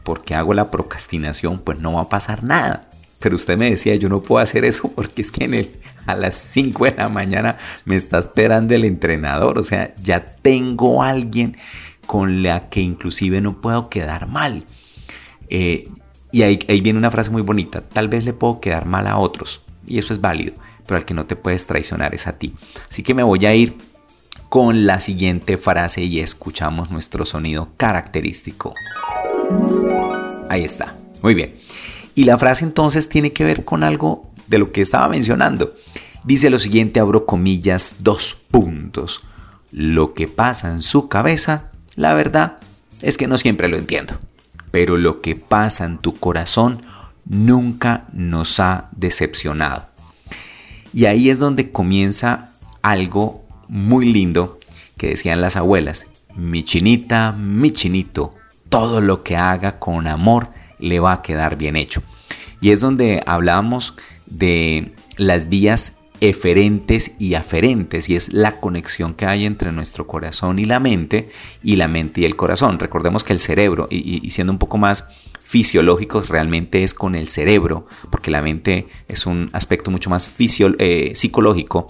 porque 0.03 0.35
hago 0.35 0.55
la 0.55 0.70
procrastinación, 0.70 1.59
pues 1.59 1.79
no 1.79 1.92
va 1.92 2.03
a 2.03 2.09
pasar 2.09 2.42
nada. 2.42 2.88
Pero 3.18 3.37
usted 3.37 3.59
me 3.59 3.68
decía, 3.68 3.94
yo 3.97 4.09
no 4.09 4.23
puedo 4.23 4.42
hacer 4.42 4.64
eso 4.64 4.90
porque 4.90 5.20
es 5.20 5.31
que 5.31 5.44
en 5.44 5.53
el, 5.53 5.77
a 6.07 6.16
las 6.16 6.37
5 6.37 6.87
de 6.87 6.94
la 6.97 7.11
mañana 7.11 7.59
me 7.85 7.97
está 7.97 8.18
esperando 8.18 8.75
el 8.75 8.87
entrenador. 8.87 9.59
O 9.59 9.62
sea, 9.62 9.94
ya 10.03 10.37
tengo 10.37 11.03
alguien 11.03 11.59
con 12.07 12.42
la 12.42 12.70
que 12.70 12.81
inclusive 12.81 13.42
no 13.42 13.61
puedo 13.61 13.90
quedar 13.90 14.27
mal. 14.27 14.64
Eh, 15.51 15.87
y 16.35 16.42
ahí, 16.42 16.81
viene 16.81 16.99
una 16.99 17.12
frase 17.12 17.31
muy 17.31 17.42
bonita, 17.42 17.81
tal 17.81 18.09
vez 18.09 18.25
le 18.25 18.33
puedo 18.33 18.59
quedar 18.59 18.87
mal 18.87 19.07
a 19.07 19.18
otros, 19.18 19.61
y 19.87 19.99
eso 19.99 20.12
es 20.12 20.20
válido, 20.20 20.53
pero 20.85 20.97
al 20.97 21.05
que 21.05 21.14
no 21.14 21.27
te 21.27 21.37
puedes 21.37 21.68
traicionar 21.68 22.12
es 22.12 22.27
a 22.27 22.38
ti. 22.38 22.53
Así 22.90 23.05
que 23.05 23.14
me 23.14 23.23
voy 23.23 23.47
a 23.47 23.55
ir 23.55 23.77
con 24.49 24.85
la 24.85 24.99
siguiente 24.99 25.57
frase 25.57 26.03
y 26.03 26.18
escuchamos 26.18 26.90
nuestro 26.90 27.25
sonido 27.25 27.68
característico. 27.77 28.75
Ahí 30.49 30.64
está, 30.64 30.97
muy 31.23 31.35
bien. 31.37 31.55
Y 32.16 32.25
la 32.25 32.37
frase 32.37 32.64
entonces 32.64 33.09
tiene 33.09 33.33
que 33.33 33.44
ver 33.44 33.64
con 33.64 33.85
algo 33.85 34.29
de 34.49 34.59
lo 34.59 34.73
que 34.73 34.81
estaba 34.81 35.09
mencionando. 35.09 35.77
Dice 36.25 36.51
lo 36.51 36.59
siguiente, 36.59 36.99
abro 36.99 37.27
comillas, 37.27 37.99
dos 38.01 38.35
puntos. 38.51 39.23
Lo 39.70 40.14
que 40.14 40.27
pasa 40.27 40.73
en 40.73 40.83
su 40.83 41.09
cabeza, 41.09 41.70
la 41.94 42.12
verdad 42.12 42.59
es 43.03 43.16
que 43.16 43.29
no 43.29 43.38
siempre 43.38 43.68
lo 43.68 43.77
entiendo 43.77 44.18
pero 44.75 44.97
lo 44.97 45.21
que 45.21 45.37
pasa 45.37 45.85
en 45.85 45.99
tu 45.99 46.17
corazón 46.17 46.83
nunca 47.27 48.09
nos 48.13 48.59
ha 48.59 48.89
decepcionado. 48.91 49.87
Y 50.93 51.05
ahí 51.05 51.31
es 51.31 51.39
donde 51.39 51.71
comienza 51.71 52.51
algo 52.83 53.45
muy 53.69 54.13
lindo 54.13 54.59
que 54.97 55.11
decían 55.11 55.41
las 55.41 55.55
abuelas, 55.55 56.09
mi 56.35 56.65
chinita, 56.65 57.31
mi 57.31 57.71
chinito, 57.71 58.35
todo 58.69 59.01
lo 59.01 59.23
que 59.23 59.37
haga 59.37 59.79
con 59.79 60.09
amor 60.09 60.49
le 60.81 60.99
va 60.99 61.13
a 61.13 61.23
quedar 61.23 61.57
bien 61.57 61.77
hecho. 61.77 62.03
Y 62.61 62.73
es 62.73 62.81
donde 62.81 63.23
hablamos 63.27 63.95
de 64.27 64.93
las 65.17 65.49
vías 65.49 65.99
eferentes 66.29 67.17
y 67.19 67.35
aferentes, 67.35 68.09
y 68.09 68.17
es 68.17 68.33
la 68.33 68.61
conexión 68.61 69.15
que 69.15 69.27
hay 69.27 69.45
entre 69.47 69.73
nuestro 69.73 70.07
corazón 70.07 70.59
y 70.59 70.65
la 70.65 70.81
mente, 70.81 71.31
y 71.63 71.77
la 71.77 71.89
mente 71.89 72.23
y 72.23 72.25
el 72.25 72.37
corazón. 72.37 72.79
Recordemos 72.79 73.25
que 73.25 73.33
el 73.33 73.41
cerebro, 73.41 73.89
y, 73.91 74.31
siendo 74.31 74.53
un 74.53 74.59
poco 74.59 74.79
más 74.79 75.05
fisiológicos, 75.41 76.29
realmente 76.29 76.83
es 76.83 76.95
con 76.95 77.15
el 77.15 77.29
cerebro, 77.29 77.87
porque 78.11 78.31
la 78.31 78.43
mente 78.43 78.89
es 79.09 79.27
un 79.27 79.51
aspecto 79.53 79.91
mucho 79.91 80.11
más 80.11 80.33
eh, 80.39 81.13
psicológico. 81.15 81.89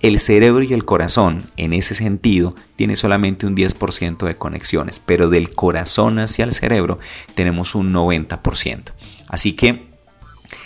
El 0.00 0.18
cerebro 0.18 0.62
y 0.62 0.72
el 0.72 0.84
corazón, 0.84 1.50
en 1.56 1.72
ese 1.72 1.94
sentido, 1.94 2.54
tiene 2.76 2.96
solamente 2.96 3.46
un 3.46 3.56
10% 3.56 4.26
de 4.26 4.34
conexiones, 4.34 4.98
pero 4.98 5.28
del 5.30 5.54
corazón 5.54 6.18
hacia 6.18 6.44
el 6.44 6.52
cerebro 6.52 6.98
tenemos 7.34 7.74
un 7.74 7.92
90%. 7.92 8.92
Así 9.28 9.54
que, 9.54 9.86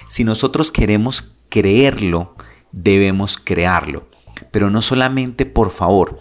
si 0.08 0.24
nosotros 0.24 0.72
queremos 0.72 1.34
creerlo, 1.48 2.34
debemos 2.72 3.38
crearlo. 3.38 4.08
Pero 4.50 4.70
no 4.70 4.82
solamente, 4.82 5.46
por 5.46 5.70
favor, 5.70 6.20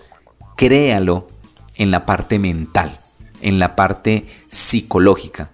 créalo 0.56 1.28
en 1.76 1.92
la 1.92 2.06
parte 2.06 2.40
mental, 2.40 3.00
en 3.42 3.60
la 3.60 3.76
parte 3.76 4.26
psicológica. 4.48 5.52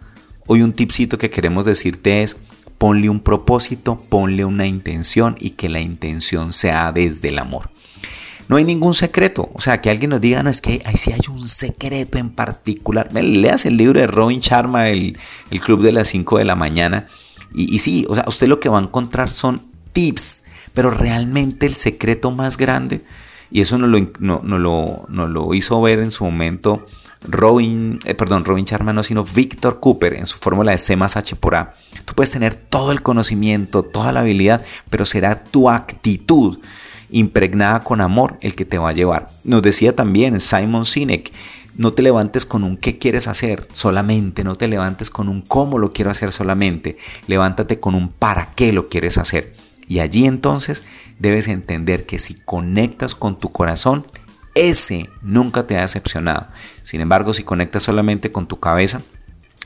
Hoy 0.47 0.61
un 0.61 0.73
tipcito 0.73 1.17
que 1.17 1.29
queremos 1.29 1.65
decirte 1.65 2.23
es, 2.23 2.37
ponle 2.77 3.09
un 3.09 3.21
propósito, 3.21 3.97
ponle 4.09 4.45
una 4.45 4.65
intención 4.65 5.35
y 5.39 5.51
que 5.51 5.69
la 5.69 5.79
intención 5.79 6.53
sea 6.53 6.91
desde 6.91 7.29
el 7.29 7.39
amor. 7.39 7.69
No 8.49 8.57
hay 8.57 8.65
ningún 8.65 8.93
secreto, 8.93 9.49
o 9.53 9.61
sea, 9.61 9.79
que 9.79 9.89
alguien 9.89 10.09
nos 10.09 10.19
diga, 10.19 10.43
no, 10.43 10.49
es 10.49 10.59
que 10.59 10.81
ahí 10.85 10.97
sí 10.97 11.13
hay 11.13 11.21
un 11.29 11.47
secreto 11.47 12.17
en 12.17 12.29
particular. 12.29 13.09
Leas 13.13 13.65
el 13.65 13.77
libro 13.77 14.01
de 14.01 14.07
Robin 14.07 14.41
Sharma, 14.41 14.89
el, 14.89 15.17
Club 15.63 15.81
de 15.81 15.93
las 15.93 16.09
5 16.09 16.39
de 16.39 16.45
la 16.45 16.55
mañana, 16.55 17.07
y, 17.53 17.73
y 17.73 17.79
sí, 17.79 18.05
o 18.09 18.15
sea, 18.15 18.25
usted 18.27 18.47
lo 18.47 18.59
que 18.59 18.67
va 18.67 18.79
a 18.79 18.83
encontrar 18.83 19.31
son 19.31 19.61
tips, 19.93 20.43
pero 20.73 20.89
realmente 20.91 21.65
el 21.65 21.73
secreto 21.73 22.31
más 22.31 22.57
grande, 22.57 23.01
y 23.51 23.61
eso 23.61 23.77
nos 23.77 23.89
lo, 23.89 24.41
no, 24.43 24.57
lo, 24.57 25.27
lo 25.27 25.53
hizo 25.53 25.81
ver 25.81 25.99
en 25.99 26.11
su 26.11 26.25
momento 26.25 26.85
Robin, 27.27 27.99
eh, 28.05 28.15
perdón, 28.15 28.45
Robin 28.45 28.65
no, 28.93 29.03
sino 29.03 29.23
Victor 29.23 29.79
Cooper 29.79 30.13
en 30.13 30.25
su 30.25 30.37
fórmula 30.37 30.71
de 30.71 30.77
C 30.77 30.95
más 30.95 31.15
H 31.15 31.35
por 31.35 31.55
A. 31.55 31.75
Tú 32.05 32.13
puedes 32.15 32.31
tener 32.31 32.53
todo 32.55 32.91
el 32.91 33.01
conocimiento, 33.01 33.83
toda 33.83 34.11
la 34.11 34.21
habilidad, 34.21 34.61
pero 34.89 35.05
será 35.05 35.43
tu 35.43 35.69
actitud 35.69 36.59
impregnada 37.11 37.81
con 37.81 38.01
amor 38.01 38.37
el 38.41 38.55
que 38.55 38.65
te 38.65 38.77
va 38.77 38.89
a 38.89 38.93
llevar. 38.93 39.29
Nos 39.43 39.61
decía 39.61 39.95
también 39.95 40.39
Simon 40.39 40.85
Sinek, 40.85 41.31
no 41.75 41.93
te 41.93 42.01
levantes 42.01 42.45
con 42.45 42.63
un 42.63 42.77
qué 42.77 42.97
quieres 42.97 43.27
hacer 43.27 43.67
solamente, 43.71 44.43
no 44.43 44.55
te 44.55 44.67
levantes 44.67 45.09
con 45.09 45.29
un 45.29 45.41
cómo 45.41 45.79
lo 45.79 45.93
quiero 45.93 46.11
hacer 46.11 46.31
solamente, 46.31 46.97
levántate 47.27 47.79
con 47.79 47.95
un 47.95 48.09
para 48.09 48.53
qué 48.55 48.73
lo 48.73 48.89
quieres 48.89 49.17
hacer. 49.17 49.62
Y 49.87 49.99
allí 49.99 50.25
entonces 50.25 50.83
debes 51.19 51.47
entender 51.47 52.05
que 52.05 52.19
si 52.19 52.35
conectas 52.35 53.15
con 53.15 53.37
tu 53.37 53.51
corazón, 53.51 54.05
ese 54.55 55.09
nunca 55.21 55.65
te 55.65 55.77
ha 55.77 55.81
decepcionado. 55.81 56.47
Sin 56.83 57.01
embargo, 57.01 57.33
si 57.33 57.43
conectas 57.43 57.83
solamente 57.83 58.31
con 58.31 58.47
tu 58.47 58.59
cabeza, 58.59 59.01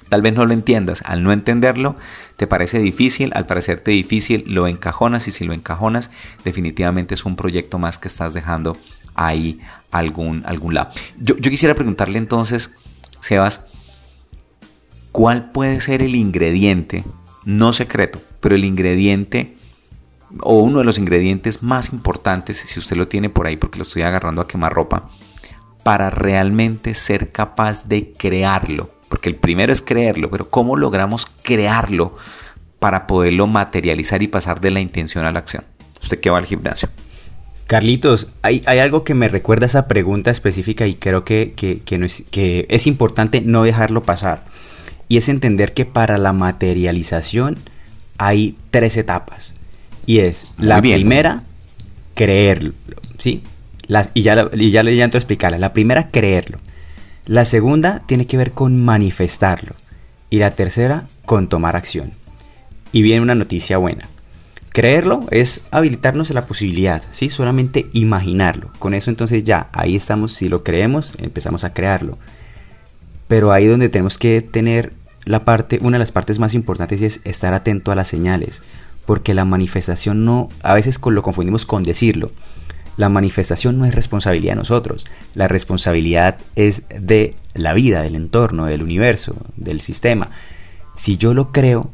tal 0.10 0.22
vez 0.22 0.34
no 0.34 0.46
lo 0.46 0.54
entiendas. 0.54 1.02
Al 1.06 1.24
no 1.24 1.32
entenderlo, 1.32 1.96
te 2.38 2.48
parece 2.48 2.80
difícil, 2.80 3.32
al 3.36 3.46
parecerte 3.46 3.92
difícil, 3.92 4.44
lo 4.48 4.68
encajonas 4.68 5.28
y 5.28 5.32
si 5.32 5.46
lo 5.46 5.54
encajonas, 5.54 6.12
definitivamente 6.44 7.16
es 7.16 7.26
un 7.26 7.36
proyecto 7.36 7.80
más 7.80 7.98
que 7.98 8.08
estás 8.08 8.34
dejando 8.34 8.78
ahí 9.16 9.60
algún, 9.92 10.44
algún 10.46 10.74
lado. 10.74 10.92
Yo, 11.18 11.38
yo 11.38 11.52
quisiera 11.52 11.76
preguntarle 11.76 12.18
entonces, 12.18 12.76
Sebas, 13.20 13.66
¿cuál 15.12 15.50
puede 15.52 15.82
ser 15.82 16.02
el 16.02 16.16
ingrediente, 16.16 17.04
no 17.44 17.74
secreto, 17.74 18.22
pero 18.40 18.56
el 18.56 18.64
ingrediente 18.64 19.58
o 20.42 20.60
uno 20.60 20.80
de 20.80 20.86
los 20.86 20.98
ingredientes 20.98 21.64
más 21.64 21.94
importantes, 21.94 22.64
si 22.66 22.80
usted 22.80 22.98
lo 22.98 23.08
tiene 23.08 23.30
por 23.30 23.48
ahí 23.48 23.58
porque 23.58 23.78
lo 23.78 23.84
estoy 23.84 24.02
agarrando 24.02 24.42
a 24.42 24.48
quemar 24.48 24.74
ropa, 24.74 25.10
para 25.84 26.10
realmente 26.10 26.94
ser 26.96 27.32
capaz 27.32 27.88
de 27.88 28.12
crearlo. 28.12 28.92
Porque 29.10 29.30
el 29.30 29.36
primero 29.36 29.72
es 29.72 29.82
creerlo, 29.82 30.30
pero 30.30 30.50
¿cómo 30.50 30.76
logramos 30.76 31.26
crearlo 31.44 32.16
para 32.80 33.08
poderlo 33.08 33.48
materializar 33.48 34.22
y 34.22 34.28
pasar 34.28 34.60
de 34.60 34.72
la 34.72 34.82
intención 34.82 35.26
a 35.26 35.32
la 35.32 35.40
acción? 35.40 35.64
Usted 36.02 36.20
que 36.20 36.30
va 36.30 36.38
al 36.38 36.46
gimnasio. 36.46 36.90
Carlitos, 37.68 38.34
hay, 38.44 38.62
algo 38.66 39.04
que 39.04 39.14
me 39.14 39.28
recuerda 39.28 39.66
a 39.66 39.68
esa 39.68 39.88
pregunta 39.88 40.32
específica 40.32 40.88
y 40.88 40.96
creo 40.96 41.26
que, 41.26 41.54
es, 41.58 42.24
que 42.32 42.66
es 42.70 42.88
importante 42.88 43.42
no 43.42 43.64
dejarlo 43.64 44.04
pasar. 44.04 44.46
Y 45.10 45.18
es 45.18 45.30
entender 45.30 45.74
que 45.74 45.86
para 45.86 46.18
la 46.18 46.34
materialización 46.34 47.58
hay 48.18 48.58
tres 48.72 48.98
etapas. 48.98 49.54
Y 50.08 50.20
es 50.20 50.52
la 50.58 50.82
primera, 50.82 51.44
creerlo, 52.16 52.74
¿sí? 53.18 53.44
y 54.14 54.22
ya, 54.22 54.50
y 54.54 54.72
ya 54.72 54.82
le 54.82 54.96
llanto 54.96 55.18
a 55.18 55.20
explicarla. 55.20 55.60
La 55.60 55.74
primera, 55.74 56.08
creerlo. 56.08 56.60
La 57.26 57.44
segunda 57.44 58.04
tiene 58.06 58.26
que 58.26 58.38
ver 58.38 58.54
con 58.54 58.84
manifestarlo. 58.84 59.76
Y 60.30 60.38
la 60.40 60.52
tercera, 60.52 61.08
con 61.26 61.50
tomar 61.50 61.76
acción. 61.76 62.14
Y 62.94 63.02
viene 63.02 63.22
una 63.22 63.36
noticia 63.36 63.78
buena. 63.78 64.08
Creerlo 64.72 65.26
es 65.30 65.64
habilitarnos 65.72 66.30
la 66.32 66.46
posibilidad, 66.46 67.04
¿sí? 67.12 67.30
Solamente 67.30 67.90
imaginarlo. 67.92 68.72
Con 68.80 68.94
eso 68.94 69.10
entonces 69.10 69.44
ya, 69.44 69.68
ahí 69.74 69.98
estamos, 69.98 70.32
si 70.32 70.48
lo 70.48 70.64
creemos, 70.64 71.16
empezamos 71.18 71.66
a 71.66 71.74
crearlo. 71.74 72.18
Pero 73.28 73.52
ahí 73.52 73.66
donde 73.66 73.90
tenemos 73.90 74.18
que 74.18 74.42
tener 74.42 74.94
la 75.26 75.44
parte, 75.44 75.80
una 75.82 75.98
de 75.98 76.00
las 76.00 76.14
partes 76.14 76.40
más 76.40 76.54
importantes 76.54 77.02
es 77.02 77.20
estar 77.26 77.54
atento 77.54 77.92
a 77.92 77.96
las 77.96 78.08
señales 78.08 78.64
porque 79.08 79.34
la 79.34 79.46
manifestación 79.46 80.26
no, 80.26 80.50
a 80.62 80.76
veces 80.76 81.00
lo 81.04 81.24
confundimos 81.24 81.66
con 81.66 81.82
decirlo. 81.82 82.30
La 82.98 83.08
manifestación 83.10 83.80
no 83.80 83.86
es 83.86 83.96
responsabilidad 83.96 84.52
de 84.52 84.58
nosotros, 84.58 85.08
la 85.34 85.48
responsabilidad 85.48 86.38
es 86.56 86.84
de 86.90 87.36
la 87.54 87.74
vida, 87.74 88.02
del 88.02 88.16
entorno, 88.16 88.66
del 88.66 88.84
universo, 88.84 89.36
del 89.56 89.82
sistema. 89.82 90.30
Si 90.96 91.16
yo 91.16 91.34
lo 91.34 91.54
creo, 91.54 91.90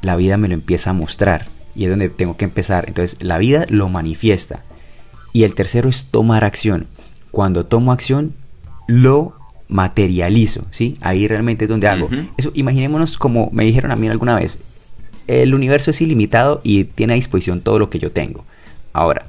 la 0.00 0.16
vida 0.16 0.38
me 0.38 0.48
lo 0.48 0.54
empieza 0.54 0.90
a 0.90 0.94
mostrar 0.94 1.48
y 1.76 1.84
es 1.84 1.90
donde 1.90 2.08
tengo 2.08 2.36
que 2.36 2.46
empezar. 2.46 2.84
Entonces 2.88 3.22
la 3.22 3.36
vida 3.36 3.66
lo 3.68 3.90
manifiesta. 3.90 4.64
Y 5.34 5.42
el 5.42 5.54
tercero 5.54 5.88
es 5.88 6.06
tomar 6.06 6.44
acción. 6.44 6.86
Cuando 7.30 7.66
tomo 7.66 7.92
acción, 7.92 8.32
lo 8.86 9.34
materializo, 9.68 10.62
¿sí? 10.70 10.96
Ahí 11.02 11.28
realmente 11.28 11.66
es 11.66 11.68
donde 11.68 11.88
hago. 11.88 12.08
Eso, 12.38 12.52
imaginémonos 12.54 13.18
como 13.18 13.50
me 13.52 13.64
dijeron 13.64 13.90
a 13.90 13.96
mí 13.96 14.08
alguna 14.08 14.36
vez, 14.36 14.60
el 15.26 15.54
universo 15.54 15.90
es 15.90 16.00
ilimitado 16.00 16.60
y 16.62 16.84
tiene 16.84 17.14
a 17.14 17.16
disposición 17.16 17.60
todo 17.60 17.78
lo 17.78 17.90
que 17.90 17.98
yo 17.98 18.12
tengo. 18.12 18.44
Ahora, 18.92 19.26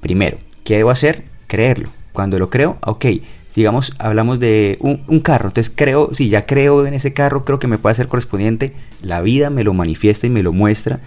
primero, 0.00 0.38
¿qué 0.64 0.76
debo 0.76 0.90
hacer? 0.90 1.24
Creerlo. 1.46 1.90
Cuando 2.12 2.38
lo 2.38 2.50
creo, 2.50 2.76
ok, 2.84 3.06
sigamos, 3.46 3.94
hablamos 3.98 4.40
de 4.40 4.78
un, 4.80 5.20
carro. 5.20 5.48
Entonces 5.48 5.72
creo, 5.74 6.10
si 6.12 6.28
ya 6.28 6.44
creo 6.44 6.86
en 6.86 6.94
ese 6.94 7.12
carro, 7.12 7.44
creo 7.44 7.58
que 7.58 7.68
me 7.68 7.78
puede 7.78 7.94
ser 7.94 8.08
correspondiente. 8.08 8.72
La 9.00 9.20
vida 9.20 9.48
me 9.48 9.64
lo 9.64 9.74
manifiesta 9.74 10.26
y 10.26 10.30
me 10.30 10.42
lo 10.42 10.52
muestra. 10.52 11.00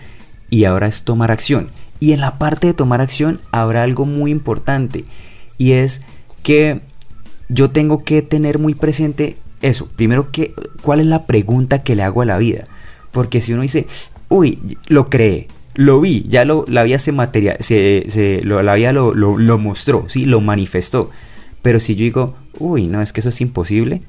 Y 0.49 0.63
ahora 0.63 0.87
es 0.87 1.03
tomar 1.03 1.31
acción. 1.31 1.69
Y 1.99 2.13
en 2.13 2.21
la 2.21 2.39
parte 2.39 2.67
de 2.67 2.73
tomar 2.73 3.01
acción 3.01 3.41
habrá 3.51 3.83
algo 3.83 4.05
muy 4.05 4.31
importante. 4.31 5.03
Y 5.57 5.73
es 5.73 6.01
que 6.41 6.81
yo 7.49 7.69
tengo 7.69 8.03
que 8.03 8.21
tener 8.21 8.59
muy 8.59 8.73
presente 8.73 9.37
eso. 9.61 9.87
Primero, 9.95 10.31
que, 10.31 10.53
¿cuál 10.81 10.99
es 11.01 11.05
la 11.05 11.25
pregunta 11.25 11.79
que 11.79 11.95
le 11.95 12.03
hago 12.03 12.21
a 12.21 12.25
la 12.25 12.37
vida? 12.37 12.63
Porque 13.13 13.39
si 13.41 13.53
uno 13.53 13.61
dice, 13.61 13.85
uy, 14.27 14.59
lo 14.87 15.09
creé, 15.09 15.47
lo 15.75 16.01
vi, 16.01 16.25
ya 16.27 16.45
lo, 16.45 16.65
la 16.67 16.83
vida 16.83 16.99
se 16.99 17.11
material, 17.11 17.57
se, 17.61 18.41
lo, 18.43 18.61
la 18.63 18.73
vida 18.73 18.91
lo, 18.91 19.13
lo, 19.13 19.57
mostró, 19.59 20.05
¿sí? 20.07 20.25
lo 20.25 20.41
manifestó. 20.41 21.11
Pero 21.61 21.79
si 21.79 21.95
yo 21.95 22.03
digo, 22.03 22.35
uy, 22.59 22.87
no, 22.87 23.01
es 23.01 23.13
que 23.13 23.21
eso 23.21 23.29
es 23.29 23.39
imposible, 23.39 24.01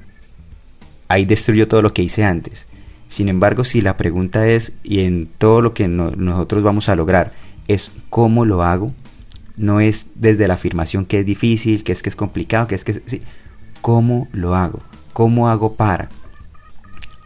ahí 1.09 1.27
destruyo 1.27 1.69
todo 1.69 1.83
lo 1.83 1.93
que 1.93 2.03
hice 2.03 2.25
antes. 2.25 2.67
Sin 3.09 3.29
embargo, 3.29 3.63
si 3.63 3.83
la 3.83 3.97
pregunta 3.99 4.49
es, 4.49 4.73
y 4.83 5.01
en 5.01 5.27
todo 5.27 5.61
lo 5.61 5.75
que 5.75 5.87
nosotros 5.87 6.63
vamos 6.63 6.89
a 6.89 6.97
lograr, 6.97 7.33
es 7.69 7.93
cómo 8.09 8.47
lo 8.47 8.63
hago, 8.63 8.91
no 9.57 9.81
es 9.81 10.13
desde 10.17 10.49
la 10.49 10.55
afirmación 10.55 11.05
que 11.05 11.21
es 11.21 11.27
difícil, 11.27 11.85
que 11.85 11.93
es 11.93 12.03
que 12.03 12.09
es 12.09 12.17
complicado, 12.17 12.67
que 12.67 12.75
es 12.75 12.85
que 12.85 13.03
sí, 13.07 13.21
cómo 13.83 14.29
lo 14.33 14.55
hago, 14.55 14.81
cómo 15.13 15.49
hago 15.49 15.75
para 15.75 16.09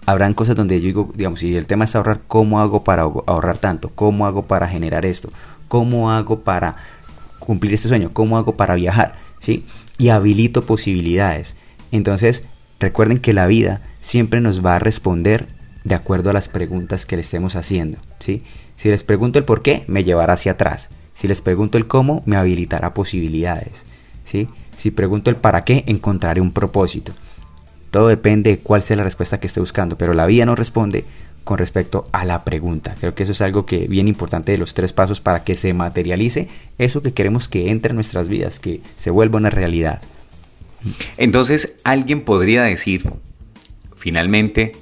habrán 0.08 0.32
cosas 0.32 0.56
donde 0.56 0.80
yo 0.80 0.86
digo, 0.86 1.12
digamos, 1.14 1.40
si 1.40 1.54
el 1.54 1.66
tema 1.66 1.84
es 1.84 1.94
ahorrar, 1.94 2.20
¿cómo 2.26 2.60
hago 2.60 2.82
para 2.82 3.02
ahorrar 3.02 3.58
tanto? 3.58 3.90
¿Cómo 3.94 4.26
hago 4.26 4.46
para 4.46 4.66
generar 4.66 5.04
esto? 5.04 5.28
¿Cómo 5.68 6.10
hago 6.10 6.40
para 6.40 6.76
cumplir 7.38 7.74
este 7.74 7.88
sueño? 7.88 8.14
¿Cómo 8.14 8.38
hago 8.38 8.56
para 8.56 8.74
viajar? 8.74 9.16
¿Sí? 9.38 9.66
Y 9.98 10.08
habilito 10.08 10.64
posibilidades. 10.64 11.56
Entonces, 11.92 12.48
recuerden 12.80 13.18
que 13.18 13.34
la 13.34 13.46
vida 13.46 13.82
siempre 14.00 14.40
nos 14.40 14.64
va 14.64 14.76
a 14.76 14.78
responder 14.78 15.46
de 15.84 15.94
acuerdo 15.94 16.30
a 16.30 16.32
las 16.32 16.48
preguntas 16.48 17.04
que 17.04 17.16
le 17.16 17.22
estemos 17.22 17.54
haciendo, 17.54 17.98
¿sí? 18.18 18.42
Si 18.78 18.88
les 18.88 19.04
pregunto 19.04 19.38
el 19.38 19.44
por 19.44 19.60
qué, 19.60 19.84
me 19.88 20.04
llevará 20.04 20.32
hacia 20.32 20.52
atrás. 20.52 20.88
Si 21.12 21.28
les 21.28 21.42
pregunto 21.42 21.76
el 21.76 21.86
cómo, 21.86 22.22
me 22.24 22.36
habilitará 22.36 22.94
posibilidades, 22.94 23.84
¿sí? 24.24 24.48
Si 24.74 24.90
pregunto 24.90 25.28
el 25.28 25.36
para 25.36 25.64
qué, 25.64 25.84
encontraré 25.86 26.40
un 26.40 26.52
propósito. 26.52 27.12
Todo 27.90 28.08
depende 28.08 28.50
de 28.50 28.58
cuál 28.58 28.82
sea 28.82 28.96
la 28.96 29.04
respuesta 29.04 29.40
que 29.40 29.46
esté 29.46 29.60
buscando, 29.60 29.96
pero 29.96 30.14
la 30.14 30.26
vida 30.26 30.44
no 30.44 30.54
responde 30.54 31.04
con 31.44 31.56
respecto 31.56 32.08
a 32.12 32.26
la 32.26 32.44
pregunta. 32.44 32.94
Creo 33.00 33.14
que 33.14 33.22
eso 33.22 33.32
es 33.32 33.40
algo 33.40 33.64
que 33.64 33.88
bien 33.88 34.06
importante 34.06 34.52
de 34.52 34.58
los 34.58 34.74
tres 34.74 34.92
pasos 34.92 35.22
para 35.22 35.44
que 35.44 35.54
se 35.54 35.72
materialice 35.72 36.48
eso 36.76 37.02
que 37.02 37.14
queremos 37.14 37.48
que 37.48 37.70
entre 37.70 37.92
en 37.92 37.96
nuestras 37.96 38.28
vidas, 38.28 38.60
que 38.60 38.82
se 38.96 39.10
vuelva 39.10 39.38
una 39.38 39.48
realidad. 39.48 40.02
Entonces, 41.16 41.76
alguien 41.84 42.22
podría 42.24 42.64
decir, 42.64 43.10
finalmente, 43.96 44.76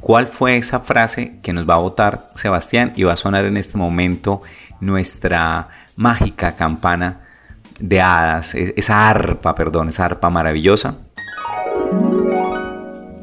¿cuál 0.00 0.26
fue 0.26 0.56
esa 0.56 0.80
frase 0.80 1.34
que 1.42 1.52
nos 1.52 1.68
va 1.68 1.74
a 1.74 1.80
votar 1.80 2.30
Sebastián 2.34 2.94
y 2.96 3.02
va 3.02 3.12
a 3.12 3.18
sonar 3.18 3.44
en 3.44 3.58
este 3.58 3.76
momento 3.76 4.40
nuestra 4.80 5.68
mágica 5.96 6.56
campana 6.56 7.26
de 7.78 8.00
hadas, 8.00 8.54
e-, 8.54 8.72
esa 8.78 9.08
arpa, 9.08 9.54
perdón, 9.54 9.90
esa 9.90 10.06
arpa 10.06 10.30
maravillosa? 10.30 11.05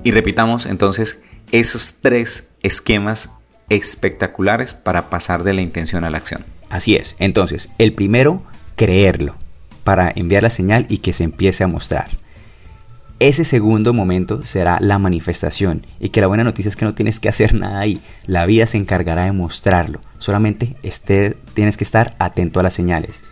Y 0.04 0.12
repitamos 0.12 0.66
entonces 0.66 1.22
esos 1.52 1.96
tres 2.02 2.50
esquemas 2.62 3.30
espectaculares 3.70 4.74
para 4.74 5.10
pasar 5.10 5.44
de 5.44 5.54
la 5.54 5.62
intención 5.62 6.04
a 6.04 6.10
la 6.10 6.18
acción. 6.18 6.46
Así 6.70 6.96
es. 6.96 7.16
Entonces, 7.20 7.70
el 7.78 7.94
primero, 7.94 8.44
creerlo 8.76 9.36
para 9.84 10.12
enviar 10.16 10.44
la 10.44 10.50
señal 10.50 10.86
y 10.90 11.00
que 11.00 11.14
se 11.14 11.24
empiece 11.24 11.64
a 11.64 11.68
mostrar. 11.68 12.08
ese 13.20 13.46
segundo 13.46 13.94
momento 13.94 14.44
será 14.44 14.80
la 14.82 15.00
manifestación. 15.00 15.86
Y 16.00 16.10
que 16.10 16.20
la 16.20 16.28
buena 16.28 16.44
noticia 16.44 16.68
es 16.68 16.76
que 16.76 16.84
no 16.84 16.94
tienes 16.94 17.22
que 17.22 17.30
hacer 17.30 17.54
nada 17.54 17.80
ahí. 17.80 18.02
La 18.26 18.46
vida 18.46 18.66
se 18.66 18.78
encargará 18.78 19.26
de 19.26 19.32
mostrarlo. 19.32 20.02
Solamente 20.18 20.76
esté, 20.84 21.38
tienes 21.54 21.78
que 21.78 21.86
estar 21.86 22.16
atento 22.20 22.60
a 22.60 22.64
las 22.64 22.74
señales. 22.74 23.24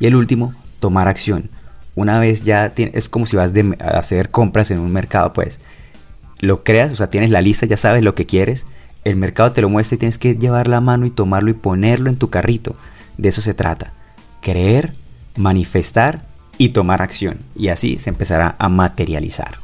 Y 0.00 0.06
el 0.06 0.16
último, 0.16 0.54
tomar 0.80 1.06
acción. 1.06 1.48
Una 1.94 2.18
vez 2.18 2.42
ya 2.42 2.72
es 2.76 3.08
como 3.08 3.26
si 3.26 3.36
vas 3.36 3.52
a 3.78 3.98
hacer 3.98 4.30
compras 4.30 4.70
en 4.72 4.80
un 4.80 4.92
mercado, 4.92 5.32
pues 5.32 5.60
lo 6.40 6.64
creas, 6.64 6.92
o 6.92 6.96
sea, 6.96 7.08
tienes 7.08 7.30
la 7.30 7.40
lista, 7.40 7.66
ya 7.66 7.76
sabes 7.76 8.02
lo 8.02 8.14
que 8.14 8.26
quieres, 8.26 8.66
el 9.04 9.16
mercado 9.16 9.52
te 9.52 9.62
lo 9.62 9.68
muestra 9.68 9.94
y 9.94 9.98
tienes 9.98 10.18
que 10.18 10.34
llevar 10.34 10.66
la 10.66 10.80
mano 10.80 11.06
y 11.06 11.10
tomarlo 11.10 11.50
y 11.50 11.54
ponerlo 11.54 12.10
en 12.10 12.16
tu 12.16 12.28
carrito. 12.28 12.74
De 13.16 13.28
eso 13.28 13.40
se 13.40 13.54
trata. 13.54 13.92
Creer, 14.42 14.92
manifestar 15.36 16.26
y 16.58 16.70
tomar 16.70 17.02
acción. 17.02 17.38
Y 17.54 17.68
así 17.68 17.98
se 17.98 18.10
empezará 18.10 18.56
a 18.58 18.68
materializar. 18.68 19.58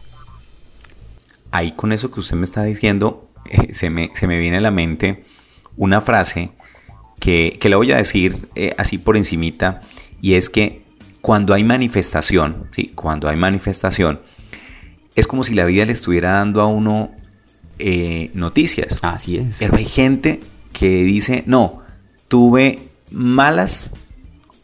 Ahí 1.50 1.72
con 1.72 1.92
eso 1.92 2.10
que 2.10 2.20
usted 2.20 2.36
me 2.36 2.44
está 2.44 2.62
diciendo, 2.62 3.28
eh, 3.50 3.74
se, 3.74 3.90
me, 3.90 4.10
viene 4.38 4.58
a 4.58 4.60
la 4.60 4.70
mente 4.70 5.24
una 5.76 6.00
frase 6.00 6.52
que, 7.18 7.58
que 7.60 7.68
le 7.68 7.76
voy 7.76 7.92
a 7.92 7.96
decir 7.96 8.48
eh, 8.54 8.74
así 8.78 8.96
por 8.96 9.16
encimita, 9.16 9.82
y 10.20 10.34
es 10.34 10.48
que 10.48 10.82
cuando 11.20 11.52
hay 11.52 11.64
manifestación, 11.64 12.68
¿sí? 12.70 12.92
cuando 12.94 13.28
hay 13.28 13.36
manifestación, 13.36 14.20
es 15.14 15.26
como 15.26 15.44
si 15.44 15.54
la 15.54 15.64
vida 15.64 15.84
le 15.84 15.92
estuviera 15.92 16.32
dando 16.32 16.60
a 16.60 16.66
uno 16.66 17.10
eh, 17.78 18.30
noticias. 18.34 18.98
Así 19.02 19.38
es. 19.38 19.58
Pero 19.58 19.76
hay 19.76 19.84
gente 19.84 20.40
que 20.72 21.02
dice, 21.04 21.44
no, 21.46 21.82
tuve 22.28 22.78
malas 23.10 23.94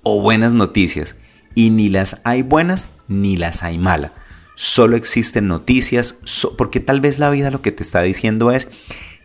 o 0.02 0.20
buenas 0.20 0.52
noticias. 0.52 1.16
Y 1.54 1.70
ni 1.70 1.88
las 1.88 2.20
hay 2.24 2.42
buenas 2.42 2.88
ni 3.08 3.36
las 3.36 3.62
hay 3.62 3.78
malas. 3.78 4.12
Solo 4.54 4.96
existen 4.96 5.46
noticias, 5.46 6.18
porque 6.56 6.80
tal 6.80 7.00
vez 7.00 7.18
la 7.18 7.30
vida 7.30 7.50
lo 7.50 7.62
que 7.62 7.72
te 7.72 7.82
está 7.82 8.02
diciendo 8.02 8.50
es, 8.50 8.68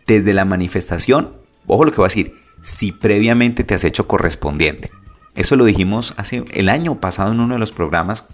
desde 0.06 0.32
la 0.32 0.44
manifestación, 0.44 1.34
ojo 1.66 1.84
lo 1.84 1.90
que 1.90 1.96
voy 1.96 2.04
a 2.04 2.08
decir, 2.08 2.34
si 2.60 2.92
previamente 2.92 3.64
te 3.64 3.74
has 3.74 3.84
hecho 3.84 4.06
correspondiente. 4.06 4.90
Eso 5.34 5.56
lo 5.56 5.64
dijimos 5.64 6.14
hace 6.16 6.44
el 6.52 6.68
año 6.68 7.00
pasado 7.00 7.32
en 7.32 7.40
uno 7.40 7.54
de 7.54 7.60
los 7.60 7.72
programas 7.72 8.26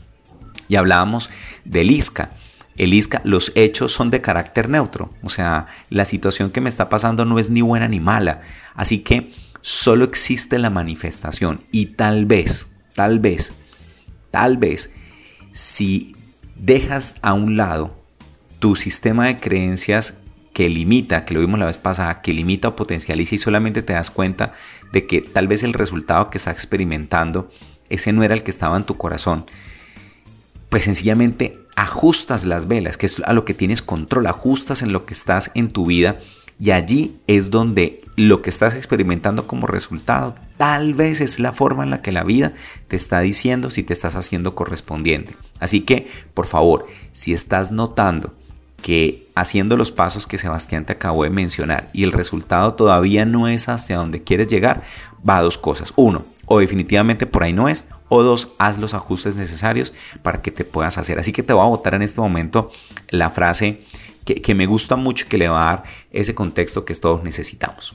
y 0.68 0.76
hablábamos 0.76 1.31
del 1.64 1.90
ISCA. 1.90 2.31
El 2.80 2.94
ISCA, 2.94 3.20
los 3.24 3.52
hechos 3.56 3.92
son 3.92 4.08
de 4.08 4.22
carácter 4.22 4.70
neutro, 4.70 5.12
o 5.22 5.28
sea, 5.28 5.66
la 5.90 6.06
situación 6.06 6.48
que 6.50 6.62
me 6.62 6.70
está 6.70 6.88
pasando 6.88 7.26
no 7.26 7.38
es 7.38 7.50
ni 7.50 7.60
buena 7.60 7.88
ni 7.88 8.00
mala, 8.00 8.40
así 8.74 9.00
que 9.00 9.34
solo 9.60 10.06
existe 10.06 10.58
la 10.58 10.70
manifestación. 10.70 11.60
Y 11.72 11.88
tal 11.96 12.24
vez, 12.24 12.72
tal 12.94 13.18
vez, 13.18 13.52
tal 14.30 14.56
vez, 14.56 14.94
si 15.52 16.16
dejas 16.56 17.16
a 17.20 17.34
un 17.34 17.58
lado 17.58 18.02
tu 18.60 18.76
sistema 18.76 19.26
de 19.26 19.36
creencias 19.36 20.14
que 20.54 20.70
limita, 20.70 21.26
que 21.26 21.34
lo 21.34 21.40
vimos 21.40 21.60
la 21.60 21.66
vez 21.66 21.76
pasada, 21.76 22.22
que 22.22 22.32
limita 22.32 22.68
o 22.68 22.76
potencializa 22.76 23.34
y 23.34 23.38
solamente 23.38 23.82
te 23.82 23.92
das 23.92 24.10
cuenta 24.10 24.54
de 24.90 25.06
que 25.06 25.20
tal 25.20 25.48
vez 25.48 25.64
el 25.64 25.74
resultado 25.74 26.30
que 26.30 26.38
estás 26.38 26.54
experimentando, 26.54 27.50
ese 27.90 28.14
no 28.14 28.22
era 28.22 28.32
el 28.32 28.42
que 28.42 28.50
estaba 28.50 28.78
en 28.78 28.84
tu 28.84 28.96
corazón, 28.96 29.44
pues 30.70 30.84
sencillamente 30.84 31.58
ajustas 31.80 32.44
las 32.44 32.68
velas, 32.68 32.98
que 32.98 33.06
es 33.06 33.20
a 33.24 33.32
lo 33.32 33.46
que 33.46 33.54
tienes 33.54 33.80
control, 33.80 34.26
ajustas 34.26 34.82
en 34.82 34.92
lo 34.92 35.06
que 35.06 35.14
estás 35.14 35.50
en 35.54 35.70
tu 35.70 35.86
vida 35.86 36.20
y 36.60 36.72
allí 36.72 37.16
es 37.26 37.50
donde 37.50 38.02
lo 38.16 38.42
que 38.42 38.50
estás 38.50 38.74
experimentando 38.74 39.46
como 39.46 39.66
resultado 39.66 40.34
tal 40.58 40.92
vez 40.92 41.22
es 41.22 41.40
la 41.40 41.52
forma 41.52 41.82
en 41.82 41.88
la 41.88 42.02
que 42.02 42.12
la 42.12 42.22
vida 42.22 42.52
te 42.88 42.96
está 42.96 43.20
diciendo 43.20 43.70
si 43.70 43.82
te 43.82 43.94
estás 43.94 44.14
haciendo 44.14 44.54
correspondiente. 44.54 45.34
Así 45.58 45.80
que, 45.80 46.10
por 46.34 46.46
favor, 46.46 46.86
si 47.12 47.32
estás 47.32 47.72
notando 47.72 48.34
que 48.82 49.26
haciendo 49.34 49.78
los 49.78 49.90
pasos 49.90 50.26
que 50.26 50.36
Sebastián 50.36 50.84
te 50.84 50.92
acabó 50.92 51.24
de 51.24 51.30
mencionar 51.30 51.88
y 51.94 52.04
el 52.04 52.12
resultado 52.12 52.74
todavía 52.74 53.24
no 53.24 53.48
es 53.48 53.70
hacia 53.70 53.96
donde 53.96 54.22
quieres 54.22 54.48
llegar, 54.48 54.82
va 55.26 55.38
a 55.38 55.42
dos 55.42 55.56
cosas. 55.56 55.94
Uno, 55.96 56.26
o 56.44 56.58
definitivamente 56.58 57.24
por 57.24 57.42
ahí 57.42 57.54
no 57.54 57.70
es, 57.70 57.86
o 58.10 58.22
dos, 58.22 58.48
haz 58.58 58.76
los 58.76 58.92
ajustes 58.92 59.38
necesarios 59.38 59.94
para 60.22 60.42
que 60.42 60.50
te 60.50 60.66
puedas 60.66 60.98
hacer. 60.98 61.18
Así 61.18 61.32
que 61.32 61.42
te 61.42 61.54
voy 61.54 61.64
a 61.64 61.68
botar 61.68 61.94
en 61.94 62.02
este 62.02 62.20
momento 62.20 62.70
la 63.08 63.30
frase 63.30 63.80
que, 64.24 64.54
me 64.54 64.66
gusta 64.66 64.96
mucho 64.96 65.26
que 65.28 65.38
le 65.38 65.48
va 65.48 65.62
a 65.62 65.76
dar 65.76 65.84
ese 66.10 66.34
contexto 66.34 66.84
que 66.84 66.94
todos 66.94 67.22
necesitamos. 67.22 67.94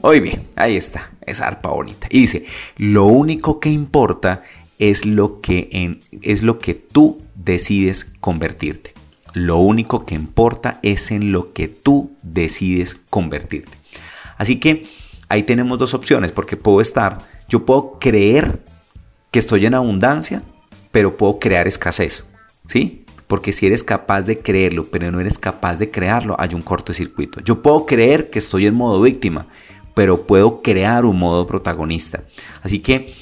Hoy 0.00 0.20
bien, 0.20 0.44
ahí 0.56 0.76
está, 0.76 1.10
esa 1.26 1.46
arpa 1.46 1.70
bonita. 1.70 2.08
Y 2.10 2.20
dice, 2.20 2.46
lo 2.76 3.04
único 3.04 3.60
que 3.60 3.68
importa 3.68 4.42
es 4.78 5.04
lo 5.04 5.40
que, 5.40 6.00
es 6.22 6.42
lo 6.42 6.58
que 6.58 6.74
tú 6.74 7.22
decides 7.34 8.12
convertirte. 8.20 8.94
Lo 9.34 9.58
único 9.58 10.06
que 10.06 10.14
importa 10.14 10.80
es 10.82 11.10
en 11.10 11.32
lo 11.32 11.52
que 11.52 11.68
tú 11.68 12.12
decides 12.22 12.94
convertirte. 12.94 13.76
Así 14.36 14.58
que 14.58 14.86
ahí 15.28 15.42
tenemos 15.42 15.78
dos 15.78 15.94
opciones, 15.94 16.32
porque 16.32 16.56
puedo 16.56 16.80
estar, 16.80 17.18
yo 17.48 17.64
puedo 17.64 17.98
creer 17.98 18.62
que 19.30 19.38
estoy 19.38 19.66
en 19.66 19.74
abundancia, 19.74 20.42
pero 20.92 21.16
puedo 21.16 21.38
crear 21.38 21.66
escasez. 21.66 22.32
¿Sí? 22.66 23.04
Porque 23.26 23.52
si 23.52 23.66
eres 23.66 23.84
capaz 23.84 24.22
de 24.22 24.38
creerlo, 24.38 24.86
pero 24.90 25.10
no 25.10 25.20
eres 25.20 25.38
capaz 25.38 25.76
de 25.76 25.90
crearlo, 25.90 26.36
hay 26.38 26.54
un 26.54 26.62
cortocircuito. 26.62 27.40
Yo 27.40 27.62
puedo 27.62 27.84
creer 27.86 28.30
que 28.30 28.38
estoy 28.38 28.66
en 28.66 28.74
modo 28.74 29.02
víctima, 29.02 29.46
pero 29.94 30.26
puedo 30.26 30.62
crear 30.62 31.04
un 31.04 31.18
modo 31.18 31.46
protagonista. 31.46 32.24
Así 32.62 32.80
que 32.80 33.12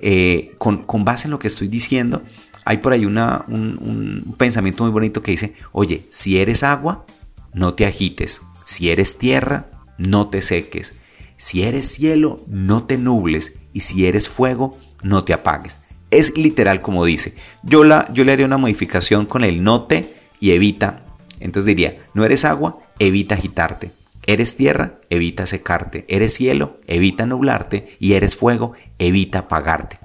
eh, 0.00 0.54
con, 0.58 0.84
base 1.04 1.28
en 1.28 1.30
lo 1.30 1.38
que 1.38 1.48
estoy 1.48 1.68
diciendo, 1.68 2.22
hay 2.66 2.78
por 2.78 2.92
ahí 2.92 3.06
una, 3.06 3.44
un, 3.48 4.34
pensamiento 4.36 4.82
muy 4.82 4.92
bonito 4.92 5.22
que 5.22 5.30
dice, 5.30 5.54
oye, 5.72 6.04
si 6.10 6.38
eres 6.38 6.62
agua, 6.62 7.06
no 7.54 7.74
te 7.74 7.86
agites. 7.86 8.42
Si 8.64 8.90
eres 8.90 9.16
tierra, 9.16 9.70
no 9.96 10.28
te 10.28 10.42
seques. 10.42 10.94
Si 11.36 11.62
eres 11.62 11.86
cielo, 11.86 12.40
no 12.46 12.84
te 12.84 12.98
nubles. 12.98 13.54
Y 13.72 13.80
si 13.80 14.06
eres 14.06 14.28
fuego, 14.28 14.78
no 15.02 15.24
te 15.24 15.32
apagues. 15.32 15.80
Es 16.10 16.36
literal 16.36 16.80
como 16.80 17.04
dice. 17.04 17.34
Yo, 17.62 17.84
la, 17.84 18.10
yo 18.12 18.24
le 18.24 18.32
haría 18.32 18.46
una 18.46 18.58
modificación 18.58 19.26
con 19.26 19.44
el 19.44 19.62
note 19.62 20.14
y 20.40 20.52
evita. 20.52 21.04
Entonces 21.40 21.66
diría, 21.66 22.04
no 22.14 22.24
eres 22.24 22.44
agua, 22.44 22.78
evita 22.98 23.34
agitarte. 23.34 23.90
Eres 24.26 24.56
tierra, 24.56 25.00
evita 25.10 25.44
secarte. 25.46 26.04
Eres 26.08 26.34
cielo, 26.34 26.78
evita 26.86 27.26
nublarte. 27.26 27.96
Y 27.98 28.14
eres 28.14 28.36
fuego, 28.36 28.74
evita 28.98 29.40
apagarte. 29.40 29.98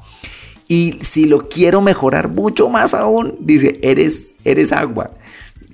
Y 0.67 0.99
si 1.01 1.25
lo 1.25 1.49
quiero 1.49 1.81
mejorar 1.81 2.29
mucho 2.29 2.69
más 2.69 2.93
aún, 2.93 3.37
dice, 3.39 3.79
eres, 3.81 4.35
eres 4.43 4.71
agua. 4.71 5.11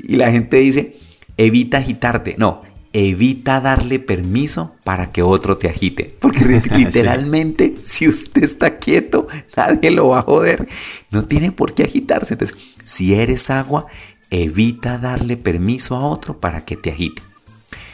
Y 0.03 0.15
la 0.15 0.31
gente 0.31 0.57
dice, 0.57 0.97
evita 1.37 1.79
agitarte. 1.79 2.35
No, 2.37 2.61
evita 2.95 3.59
darle 3.59 3.99
permiso 3.99 4.77
para 4.85 5.11
que 5.11 5.21
otro 5.21 5.57
te 5.57 5.67
agite. 5.67 6.15
Porque 6.21 6.45
literalmente, 6.71 7.75
si 7.81 8.07
usted 8.07 8.43
está 8.43 8.77
quieto, 8.77 9.27
nadie 9.57 9.91
lo 9.91 10.07
va 10.07 10.19
a 10.19 10.23
joder. 10.23 10.67
No 11.11 11.25
tiene 11.25 11.51
por 11.51 11.73
qué 11.73 11.83
agitarse. 11.83 12.35
Entonces, 12.35 12.57
si 12.85 13.13
eres 13.13 13.49
agua, 13.49 13.87
evita 14.29 14.97
darle 14.97 15.35
permiso 15.35 15.97
a 15.97 16.07
otro 16.07 16.39
para 16.39 16.63
que 16.63 16.77
te 16.77 16.89
agite. 16.91 17.21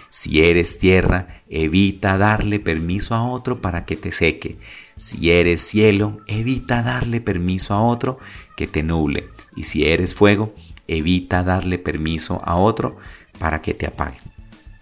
Si 0.09 0.43
eres 0.43 0.77
tierra, 0.77 1.41
evita 1.49 2.19
darle 2.19 2.59
permiso 2.59 3.15
a 3.15 3.27
otro 3.27 3.59
para 3.59 3.85
que 3.85 3.95
te 3.95 4.11
seque. 4.11 4.59
Si 4.97 5.31
eres 5.31 5.61
cielo, 5.61 6.19
evita 6.27 6.83
darle 6.83 7.21
permiso 7.21 7.73
a 7.73 7.81
otro 7.81 8.19
que 8.55 8.67
te 8.67 8.83
nuble. 8.83 9.29
Y 9.55 9.63
si 9.63 9.85
eres 9.85 10.13
fuego, 10.13 10.53
evita 10.87 11.43
darle 11.43 11.79
permiso 11.79 12.39
a 12.45 12.55
otro 12.57 12.97
para 13.39 13.63
que 13.63 13.73
te 13.73 13.87
apague. 13.87 14.19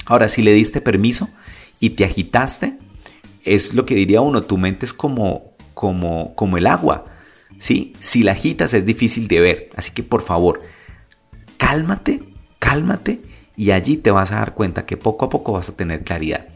Ahora, 0.09 0.27
si 0.27 0.41
le 0.41 0.53
diste 0.53 0.81
permiso 0.81 1.29
y 1.79 1.91
te 1.91 2.03
agitaste, 2.03 2.77
es 3.45 3.75
lo 3.75 3.85
que 3.85 3.95
diría 3.95 4.21
uno, 4.21 4.41
tu 4.41 4.57
mente 4.57 4.85
es 4.85 4.91
como, 4.91 5.53
como, 5.75 6.35
como 6.35 6.57
el 6.57 6.67
agua. 6.67 7.05
¿sí? 7.59 7.93
Si 7.99 8.23
la 8.23 8.31
agitas 8.31 8.73
es 8.73 8.85
difícil 8.85 9.27
de 9.27 9.39
ver. 9.39 9.69
Así 9.75 9.91
que 9.91 10.01
por 10.01 10.21
favor, 10.21 10.61
cálmate, 11.57 12.23
cálmate 12.57 13.21
y 13.55 13.69
allí 13.69 13.97
te 13.97 14.09
vas 14.09 14.31
a 14.31 14.39
dar 14.39 14.55
cuenta 14.55 14.87
que 14.87 14.97
poco 14.97 15.25
a 15.25 15.29
poco 15.29 15.51
vas 15.53 15.69
a 15.69 15.75
tener 15.75 16.03
claridad. 16.03 16.47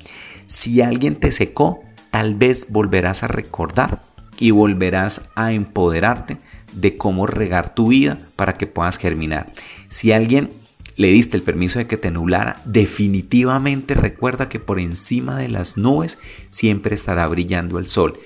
Si 0.48 0.82
alguien 0.82 1.16
te 1.16 1.32
secó, 1.32 1.84
tal 2.10 2.34
vez 2.34 2.72
volverás 2.72 3.22
a 3.22 3.28
recordar 3.28 4.02
y 4.40 4.50
volverás 4.50 5.30
a 5.36 5.52
empoderarte 5.54 6.38
de 6.74 6.98
cómo 6.98 7.28
regar 7.28 7.76
tu 7.76 7.90
vida 7.90 8.18
para 8.36 8.58
que 8.58 8.66
puedas 8.66 8.98
germinar. 8.98 9.54
Si 9.90 10.12
alguien 10.12 10.50
le 10.96 11.10
diste 11.10 11.38
el 11.38 11.44
permiso 11.44 11.80
de 11.80 11.88
que 11.88 11.98
te 11.98 12.12
nublara, 12.12 12.62
definitivamente 12.66 13.96
recuerda 13.96 14.50
que 14.50 14.60
por 14.60 14.80
encima 14.80 15.38
de 15.38 15.50
las 15.50 15.78
nubes 15.78 16.20
siempre 16.50 16.96
estará 16.96 17.28
brillando 17.28 17.80
el 17.80 17.88
sol. 17.88 18.20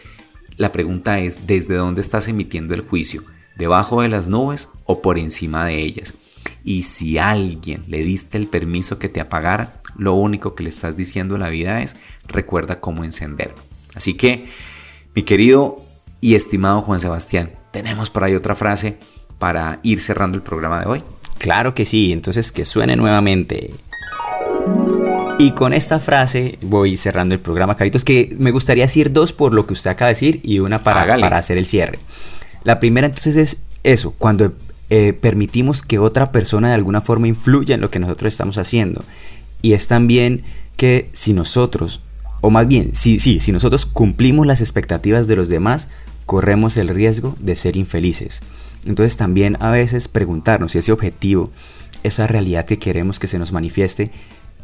La 0.57 0.71
pregunta 0.71 1.19
es, 1.19 1.47
¿desde 1.47 1.75
dónde 1.75 2.01
estás 2.01 2.27
emitiendo 2.27 2.73
el 2.73 2.81
juicio? 2.81 3.23
¿Debajo 3.55 4.01
de 4.01 4.09
las 4.09 4.27
nubes 4.27 4.69
o 4.85 5.01
por 5.01 5.17
encima 5.17 5.65
de 5.65 5.79
ellas? 5.79 6.13
Y 6.63 6.83
si 6.83 7.17
a 7.17 7.29
alguien 7.29 7.83
le 7.87 8.03
diste 8.03 8.37
el 8.37 8.47
permiso 8.47 8.99
que 8.99 9.09
te 9.09 9.21
apagara, 9.21 9.81
lo 9.95 10.13
único 10.13 10.53
que 10.55 10.63
le 10.63 10.69
estás 10.69 10.97
diciendo 10.97 11.35
en 11.35 11.41
la 11.41 11.49
vida 11.49 11.81
es, 11.81 11.95
recuerda 12.27 12.79
cómo 12.81 13.03
encenderlo. 13.03 13.57
Así 13.95 14.15
que, 14.15 14.47
mi 15.15 15.23
querido 15.23 15.77
y 16.21 16.35
estimado 16.35 16.81
Juan 16.81 16.99
Sebastián, 16.99 17.51
tenemos 17.71 18.09
por 18.09 18.23
ahí 18.23 18.35
otra 18.35 18.55
frase 18.55 18.97
para 19.39 19.79
ir 19.83 19.99
cerrando 19.99 20.37
el 20.37 20.43
programa 20.43 20.79
de 20.79 20.87
hoy? 20.87 21.03
Claro 21.37 21.73
que 21.73 21.85
sí, 21.85 22.11
entonces 22.11 22.51
que 22.51 22.65
suene 22.65 22.95
nuevamente. 22.95 23.71
Y 25.39 25.51
con 25.51 25.73
esta 25.73 25.99
frase 25.99 26.57
voy 26.61 26.97
cerrando 26.97 27.35
el 27.35 27.41
programa, 27.41 27.75
Caritos, 27.75 28.03
que 28.03 28.35
me 28.39 28.51
gustaría 28.51 28.85
decir 28.85 29.13
dos 29.13 29.33
por 29.33 29.53
lo 29.53 29.67
que 29.67 29.73
usted 29.73 29.91
acaba 29.91 30.09
de 30.09 30.15
decir 30.15 30.41
y 30.43 30.59
una 30.59 30.81
para, 30.81 31.05
para 31.19 31.37
hacer 31.37 31.57
el 31.57 31.67
cierre. 31.67 31.99
La 32.63 32.79
primera 32.79 33.07
entonces 33.07 33.35
es 33.35 33.61
eso, 33.83 34.15
cuando 34.17 34.53
eh, 34.89 35.13
permitimos 35.13 35.83
que 35.83 35.99
otra 35.99 36.31
persona 36.31 36.69
de 36.69 36.73
alguna 36.73 37.01
forma 37.01 37.27
influya 37.27 37.75
en 37.75 37.81
lo 37.81 37.91
que 37.91 37.99
nosotros 37.99 38.33
estamos 38.33 38.57
haciendo. 38.57 39.03
Y 39.61 39.73
es 39.73 39.87
también 39.87 40.43
que 40.75 41.09
si 41.11 41.33
nosotros, 41.33 42.01
o 42.41 42.49
más 42.49 42.67
bien, 42.67 42.95
si, 42.95 43.19
sí, 43.19 43.39
si 43.39 43.51
nosotros 43.51 43.85
cumplimos 43.85 44.47
las 44.47 44.61
expectativas 44.61 45.27
de 45.27 45.35
los 45.35 45.49
demás, 45.49 45.89
corremos 46.25 46.77
el 46.77 46.87
riesgo 46.87 47.35
de 47.39 47.55
ser 47.55 47.77
infelices. 47.77 48.41
Entonces 48.87 49.17
también 49.17 49.57
a 49.59 49.69
veces 49.69 50.07
preguntarnos 50.07 50.71
si 50.71 50.79
ese 50.79 50.91
objetivo, 50.91 51.51
esa 52.03 52.25
realidad 52.25 52.65
que 52.65 52.79
queremos 52.79 53.19
que 53.19 53.27
se 53.27 53.37
nos 53.37 53.51
manifieste, 53.51 54.11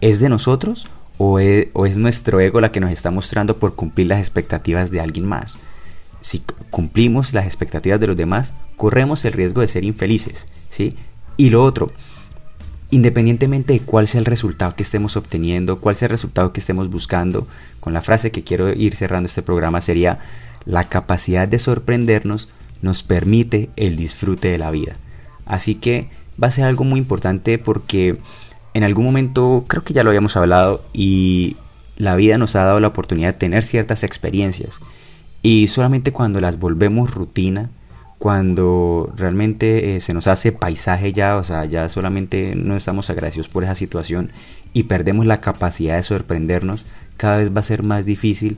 ¿Es 0.04 0.20
de 0.20 0.28
nosotros 0.28 0.88
o 1.18 1.40
es, 1.40 1.96
nuestro 1.96 2.42
ego 2.42 2.60
la 2.60 2.74
que 2.74 2.82
nos 2.82 2.92
está 2.92 3.10
mostrando 3.10 3.58
por 3.58 3.76
cumplir 3.76 4.08
las 4.08 4.20
expectativas 4.20 4.92
de 4.92 5.00
alguien 5.00 5.26
más? 5.26 5.60
Si 6.20 6.44
cumplimos 6.72 7.34
las 7.34 7.46
expectativas 7.46 8.02
de 8.02 8.08
los 8.08 8.18
demás, 8.18 8.54
corremos 8.76 9.24
el 9.24 9.32
riesgo 9.32 9.62
de 9.62 9.70
ser 9.70 9.86
infelices, 9.86 10.48
¿sí? 10.70 10.98
Y 11.38 11.52
lo 11.52 11.64
otro, 11.64 11.88
independientemente 12.92 13.72
de 13.72 13.80
cuál 13.80 14.10
sea 14.10 14.20
el 14.20 14.26
resultado 14.26 14.76
que 14.76 14.84
estemos 14.84 15.16
obteniendo, 15.16 15.80
cuál 15.80 15.96
sea 15.96 16.08
el 16.08 16.12
resultado 16.12 16.52
que 16.52 16.60
estemos 16.60 16.90
buscando, 16.90 17.48
con 17.80 17.94
la 17.94 18.02
frase 18.02 18.30
que 18.30 18.44
quiero 18.44 18.74
ir 18.74 18.98
cerrando 18.98 19.28
este 19.28 19.42
programa 19.42 19.80
sería, 19.80 20.20
la 20.66 20.84
capacidad 20.84 21.48
de 21.48 21.60
sorprendernos 21.60 22.50
nos 22.84 23.02
permite 23.02 23.72
el 23.76 23.96
disfrute 23.96 24.50
de 24.50 24.60
la 24.60 24.70
vida. 24.70 24.94
Así 25.46 25.76
que 25.76 26.10
va 26.42 26.48
a 26.48 26.52
ser 26.52 26.66
algo 26.66 26.84
muy 26.84 27.00
importante 27.00 27.58
porque 27.58 28.18
en 28.74 28.84
algún 28.84 29.06
momento, 29.06 29.66
creo 29.68 29.84
que 29.84 29.94
ya 29.94 30.04
lo 30.04 30.10
habíamos 30.10 30.36
hablado, 30.36 30.84
y 30.94 31.58
la 31.96 32.16
vida 32.16 32.38
nos 32.38 32.56
ha 32.56 32.64
dado 32.64 32.80
la 32.80 32.88
oportunidad 32.88 33.30
de 33.30 33.40
tener 33.40 33.64
ciertas 33.64 34.04
experiencias. 34.04 34.80
Y 35.42 35.68
solamente 35.68 36.12
cuando 36.12 36.42
las 36.42 36.58
volvemos 36.60 37.14
rutina, 37.14 37.70
cuando 38.18 39.14
realmente 39.16 39.96
eh, 39.96 40.02
se 40.02 40.14
nos 40.14 40.28
hace 40.28 40.52
paisaje 40.52 41.14
ya, 41.14 41.36
o 41.38 41.44
sea, 41.44 41.66
ya 41.66 41.90
solamente 41.90 42.56
no 42.56 42.76
estamos 42.78 43.10
agradecidos 43.10 43.50
por 43.50 43.64
esa 43.64 43.76
situación 43.76 44.32
y 44.74 44.84
perdemos 44.84 45.26
la 45.26 45.42
capacidad 45.42 45.98
de 45.98 46.04
sorprendernos, 46.04 46.86
cada 47.18 47.38
vez 47.38 47.54
va 47.54 47.60
a 47.60 47.64
ser 47.64 47.84
más 47.84 48.06
difícil. 48.06 48.56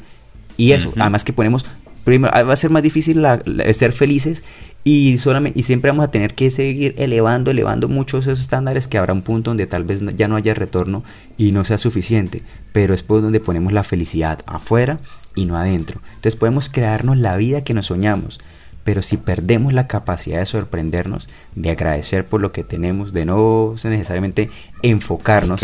Y 0.57 0.71
eso, 0.71 0.93
además 0.97 1.25
que 1.25 1.33
ponemos 1.33 1.65
primero, 2.05 2.31
va 2.31 2.53
a 2.53 2.55
ser 2.55 2.69
más 2.69 2.83
difícil 2.83 3.25
ser 3.73 3.91
felices 3.91 4.43
y, 4.85 5.17
solamente, 5.17 5.59
y 5.59 5.63
siempre 5.63 5.91
vamos 5.91 6.05
a 6.05 6.11
tener 6.11 6.35
que 6.35 6.51
seguir 6.51 6.93
elevando, 6.97 7.51
elevando 7.51 7.89
muchos 7.89 8.27
esos 8.27 8.39
estándares 8.39 8.87
que 8.87 8.97
habrá 8.97 9.11
un 9.11 9.23
punto 9.23 9.49
donde 9.49 9.67
tal 9.67 9.83
vez 9.83 10.01
ya 10.15 10.27
no 10.29 10.37
haya 10.37 10.53
retorno 10.53 11.03
y 11.37 11.51
no 11.51 11.65
sea 11.65 11.79
suficiente, 11.79 12.43
pero 12.71 12.93
es 12.93 13.03
por 13.03 13.21
donde 13.21 13.39
ponemos 13.39 13.73
la 13.73 13.83
felicidad 13.83 14.39
afuera 14.45 14.99
y 15.33 15.47
no 15.47 15.57
adentro. 15.57 15.99
Entonces 16.09 16.35
podemos 16.35 16.69
crearnos 16.69 17.17
la 17.17 17.35
vida 17.35 17.63
que 17.63 17.73
nos 17.73 17.87
soñamos, 17.87 18.39
pero 18.83 19.01
si 19.01 19.17
perdemos 19.17 19.73
la 19.73 19.87
capacidad 19.87 20.37
de 20.37 20.45
sorprendernos, 20.45 21.27
de 21.55 21.71
agradecer 21.71 22.23
por 22.23 22.39
lo 22.39 22.51
que 22.51 22.63
tenemos, 22.63 23.13
de 23.13 23.25
no 23.25 23.73
necesariamente 23.83 24.51
enfocarnos 24.83 25.61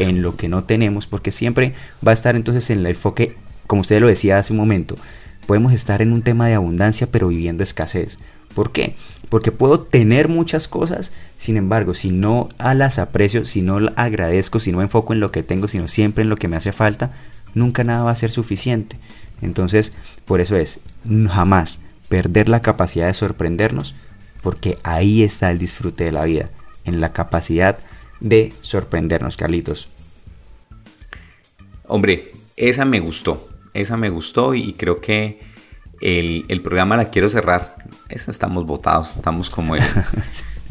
en 0.00 0.22
lo 0.22 0.34
que 0.36 0.48
no 0.48 0.64
tenemos, 0.64 1.06
porque 1.06 1.30
siempre 1.30 1.74
va 2.04 2.10
a 2.10 2.14
estar 2.14 2.34
entonces 2.34 2.68
en 2.70 2.80
el 2.80 2.86
enfoque, 2.86 3.36
como 3.68 3.82
usted 3.82 4.00
lo 4.00 4.08
decía 4.08 4.38
hace 4.38 4.52
un 4.52 4.58
momento, 4.58 4.96
podemos 5.46 5.72
estar 5.72 6.02
en 6.02 6.12
un 6.12 6.22
tema 6.22 6.48
de 6.48 6.54
abundancia 6.54 7.08
pero 7.10 7.28
viviendo 7.28 7.62
escasez. 7.62 8.18
¿Por 8.54 8.72
qué? 8.72 8.94
Porque 9.28 9.52
puedo 9.52 9.80
tener 9.80 10.28
muchas 10.28 10.68
cosas, 10.68 11.12
sin 11.36 11.56
embargo, 11.56 11.92
si 11.92 12.12
no 12.12 12.48
las 12.58 12.98
aprecio, 12.98 13.44
si 13.44 13.62
no 13.62 13.78
agradezco, 13.96 14.60
si 14.60 14.70
no 14.70 14.80
enfoco 14.80 15.12
en 15.12 15.20
lo 15.20 15.32
que 15.32 15.42
tengo, 15.42 15.66
sino 15.66 15.88
siempre 15.88 16.22
en 16.22 16.30
lo 16.30 16.36
que 16.36 16.48
me 16.48 16.56
hace 16.56 16.72
falta, 16.72 17.12
nunca 17.52 17.82
nada 17.82 18.04
va 18.04 18.12
a 18.12 18.16
ser 18.16 18.30
suficiente. 18.30 18.96
Entonces, 19.42 19.92
por 20.24 20.40
eso 20.40 20.56
es, 20.56 20.80
jamás 21.28 21.80
perder 22.08 22.48
la 22.48 22.62
capacidad 22.62 23.08
de 23.08 23.14
sorprendernos, 23.14 23.96
porque 24.42 24.78
ahí 24.84 25.24
está 25.24 25.50
el 25.50 25.58
disfrute 25.58 26.04
de 26.04 26.12
la 26.12 26.24
vida, 26.24 26.50
en 26.84 27.00
la 27.00 27.12
capacidad 27.12 27.78
de 28.20 28.52
sorprendernos, 28.60 29.36
Carlitos. 29.36 29.88
Hombre, 31.86 32.32
esa 32.56 32.84
me 32.84 33.00
gustó 33.00 33.48
esa 33.74 33.96
me 33.96 34.08
gustó 34.08 34.54
y 34.54 34.72
creo 34.74 35.00
que 35.00 35.40
el, 36.00 36.60
programa 36.62 36.96
la 36.96 37.10
quiero 37.10 37.28
cerrar. 37.28 37.76
Esa 38.08 38.30
estamos 38.30 38.64
votados, 38.66 39.16
estamos 39.16 39.50
como 39.50 39.74
el... 39.74 39.82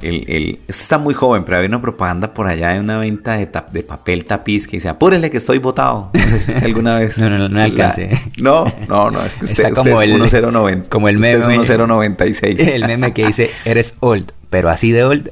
El, 0.02 0.60
está 0.68 0.98
muy 0.98 1.14
joven, 1.14 1.46
pero 1.46 1.58
había 1.58 1.70
una 1.70 1.82
propaganda 1.82 2.34
por 2.34 2.48
allá 2.48 2.74
de 2.74 2.80
una 2.82 2.98
venta 2.98 3.38
de, 3.38 3.48
de 3.72 3.84
papel 3.84 4.26
tapiz 4.26 4.68
que 4.68 4.78
dice, 4.78 4.90
apúrele 4.90 5.30
que 5.30 5.38
estoy 5.38 5.60
votado. 5.60 6.10
No 6.14 6.20
sé 6.20 6.40
si 6.40 6.52
usted 6.52 6.66
alguna 6.66 6.98
vez... 6.98 7.18
no, 7.20 7.30
no, 7.30 7.38
no, 7.38 7.48
no 7.48 7.62
alcance. 7.62 8.10
no, 8.42 8.66
no, 8.90 9.12
no, 9.12 9.24
es 9.24 9.36
que 9.36 9.46
usted, 9.46 9.66
está 9.66 9.82
como 9.82 10.02
el, 10.02 10.20
1090. 10.20 10.90
Como 10.90 11.08
el 11.08 11.20
meme. 11.20 11.38
Usted 11.38 11.76
es 11.76 11.80
1096. 11.80 12.60
El 12.68 12.86
meme 12.86 13.14
que 13.14 13.28
dice, 13.28 13.52
eres 13.64 13.96
old, 14.02 14.34
pero 14.50 14.70
así 14.70 14.92
de 14.92 15.06
old. 15.06 15.32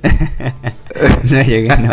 no 1.24 1.42
llegué, 1.42 1.68
no, 1.68 1.90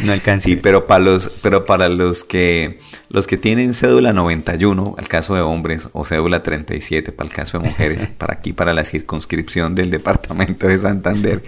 no 0.00 0.12
alcancé. 0.12 0.50
Sí, 0.50 0.56
pero 0.56 0.86
para 0.86 1.00
los, 1.00 1.28
pero 1.42 1.64
para 1.64 1.88
los 1.88 2.22
que 2.22 2.78
los 3.12 3.26
que 3.26 3.36
tienen 3.36 3.74
cédula 3.74 4.14
91, 4.14 4.94
al 4.96 5.06
caso 5.06 5.34
de 5.34 5.42
hombres, 5.42 5.90
o 5.92 6.06
cédula 6.06 6.42
37, 6.42 7.12
para 7.12 7.28
el 7.28 7.34
caso 7.34 7.58
de 7.58 7.68
mujeres, 7.68 8.08
para 8.18 8.32
aquí, 8.32 8.54
para 8.54 8.72
la 8.72 8.84
circunscripción 8.84 9.74
del 9.74 9.90
departamento 9.90 10.66
de 10.66 10.78
Santander, 10.78 11.42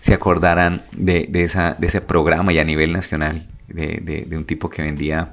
se 0.00 0.14
acordarán 0.14 0.82
de, 0.92 1.28
esa, 1.34 1.74
de 1.74 1.88
ese 1.88 2.00
programa 2.00 2.54
y 2.54 2.58
a 2.58 2.64
nivel 2.64 2.92
nacional 2.92 3.46
de, 3.68 4.26
un 4.34 4.46
tipo 4.46 4.70
que 4.70 4.80
vendía 4.80 5.32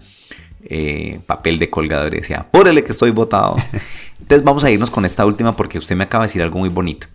eh, 0.63 1.21
papel 1.25 1.57
de 1.57 1.69
colgador 1.69 2.13
y 2.13 2.17
decía, 2.17 2.41
apúrele 2.41 2.83
que 2.83 2.91
estoy 2.91 3.11
votado. 3.11 3.55
Entonces 4.19 4.43
vamos 4.43 4.65
a 4.65 4.71
irnos 4.71 4.91
con 4.91 5.05
esta 5.05 5.25
última 5.25 5.55
porque 5.55 5.77
usted 5.77 5.95
me 5.95 6.03
acaba 6.03 6.25
de 6.25 6.27
decir 6.27 6.41
algo 6.41 6.59
muy 6.59 6.69
bonito. 6.69 7.07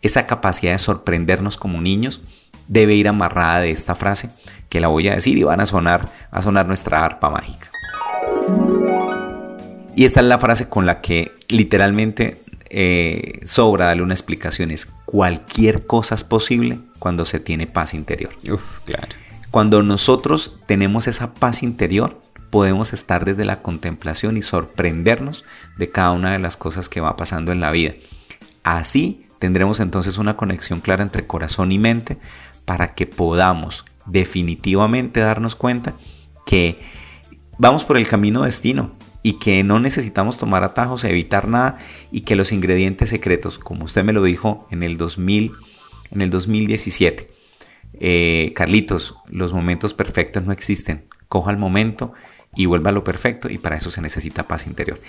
Esa 0.00 0.26
capacidad 0.26 0.72
de 0.72 0.78
sorprendernos 0.80 1.56
como 1.56 1.80
niños 1.80 2.20
debe 2.66 2.94
ir 2.94 3.06
amarrada 3.06 3.60
de 3.60 3.70
esta 3.70 3.94
frase 3.94 4.30
que 4.68 4.80
la 4.80 4.88
voy 4.88 5.06
a 5.06 5.14
decir 5.14 5.38
y 5.38 5.44
van 5.44 5.60
a 5.60 5.66
sonar, 5.66 6.08
a 6.32 6.42
sonar 6.42 6.66
nuestra 6.66 7.04
arpa 7.04 7.30
mágica. 7.30 7.71
Y 9.94 10.04
esta 10.04 10.20
es 10.20 10.26
la 10.26 10.38
frase 10.38 10.68
con 10.68 10.86
la 10.86 11.00
que 11.00 11.34
literalmente 11.48 12.42
eh, 12.70 13.40
sobra 13.44 13.86
darle 13.86 14.02
una 14.02 14.14
explicación. 14.14 14.70
Es 14.70 14.86
cualquier 15.04 15.86
cosa 15.86 16.14
es 16.14 16.24
posible 16.24 16.78
cuando 16.98 17.26
se 17.26 17.40
tiene 17.40 17.66
paz 17.66 17.94
interior. 17.94 18.32
claro. 18.84 19.08
Cuando 19.50 19.82
nosotros 19.82 20.60
tenemos 20.64 21.06
esa 21.08 21.34
paz 21.34 21.62
interior, 21.62 22.22
podemos 22.48 22.94
estar 22.94 23.26
desde 23.26 23.44
la 23.44 23.60
contemplación 23.60 24.38
y 24.38 24.42
sorprendernos 24.42 25.44
de 25.76 25.90
cada 25.90 26.12
una 26.12 26.32
de 26.32 26.38
las 26.38 26.56
cosas 26.56 26.88
que 26.88 27.02
va 27.02 27.16
pasando 27.16 27.52
en 27.52 27.60
la 27.60 27.70
vida. 27.70 27.92
Así 28.62 29.26
tendremos 29.38 29.80
entonces 29.80 30.16
una 30.16 30.38
conexión 30.38 30.80
clara 30.80 31.02
entre 31.02 31.26
corazón 31.26 31.70
y 31.70 31.78
mente 31.78 32.16
para 32.64 32.94
que 32.94 33.06
podamos 33.06 33.84
definitivamente 34.06 35.20
darnos 35.20 35.54
cuenta 35.54 35.94
que 36.46 36.80
vamos 37.58 37.84
por 37.84 37.98
el 37.98 38.08
camino 38.08 38.42
destino 38.42 38.92
y 39.22 39.34
que 39.34 39.62
no 39.64 39.78
necesitamos 39.80 40.38
tomar 40.38 40.64
atajos, 40.64 41.04
evitar 41.04 41.48
nada 41.48 41.78
y 42.10 42.22
que 42.22 42.36
los 42.36 42.52
ingredientes 42.52 43.10
secretos, 43.10 43.58
como 43.58 43.84
usted 43.84 44.04
me 44.04 44.12
lo 44.12 44.22
dijo 44.22 44.66
en 44.70 44.82
el 44.82 44.98
2000, 44.98 45.52
en 46.10 46.20
el 46.22 46.30
2017, 46.30 47.30
eh, 48.00 48.52
Carlitos, 48.54 49.14
los 49.28 49.52
momentos 49.52 49.94
perfectos 49.94 50.44
no 50.44 50.52
existen. 50.52 51.04
Coja 51.28 51.50
el 51.50 51.56
momento 51.56 52.12
y 52.54 52.66
vuelva 52.66 52.90
a 52.90 52.92
lo 52.92 53.04
perfecto 53.04 53.48
y 53.48 53.58
para 53.58 53.76
eso 53.76 53.90
se 53.90 54.02
necesita 54.02 54.42
paz 54.42 54.66
interior. 54.66 55.00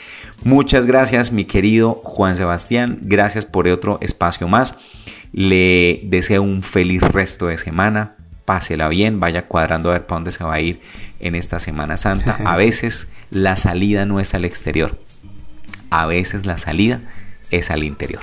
Muchas 0.43 0.85
gracias 0.85 1.31
mi 1.31 1.45
querido 1.45 1.99
Juan 2.03 2.37
Sebastián, 2.37 2.99
gracias 3.01 3.45
por 3.45 3.67
otro 3.67 3.97
espacio 4.01 4.47
más. 4.47 4.77
Le 5.33 6.01
deseo 6.05 6.43
un 6.43 6.61
feliz 6.61 7.01
resto 7.01 7.47
de 7.47 7.57
semana 7.57 8.15
pásela 8.45 8.89
bien, 8.89 9.19
vaya 9.19 9.47
cuadrando 9.47 9.89
a 9.89 9.93
ver 9.93 10.05
para 10.05 10.17
dónde 10.17 10.31
se 10.31 10.43
va 10.43 10.55
a 10.55 10.59
ir 10.59 10.81
en 11.23 11.35
esta 11.35 11.59
Semana 11.59 11.97
Santa. 11.97 12.37
A 12.45 12.55
veces 12.55 13.07
la 13.31 13.55
salida 13.55 14.05
no 14.05 14.19
es 14.19 14.35
al 14.35 14.45
exterior, 14.45 14.99
a 15.89 16.05
veces 16.05 16.45
la 16.45 16.57
salida 16.57 17.01
es 17.49 17.71
al 17.71 17.83
interior. 17.83 18.21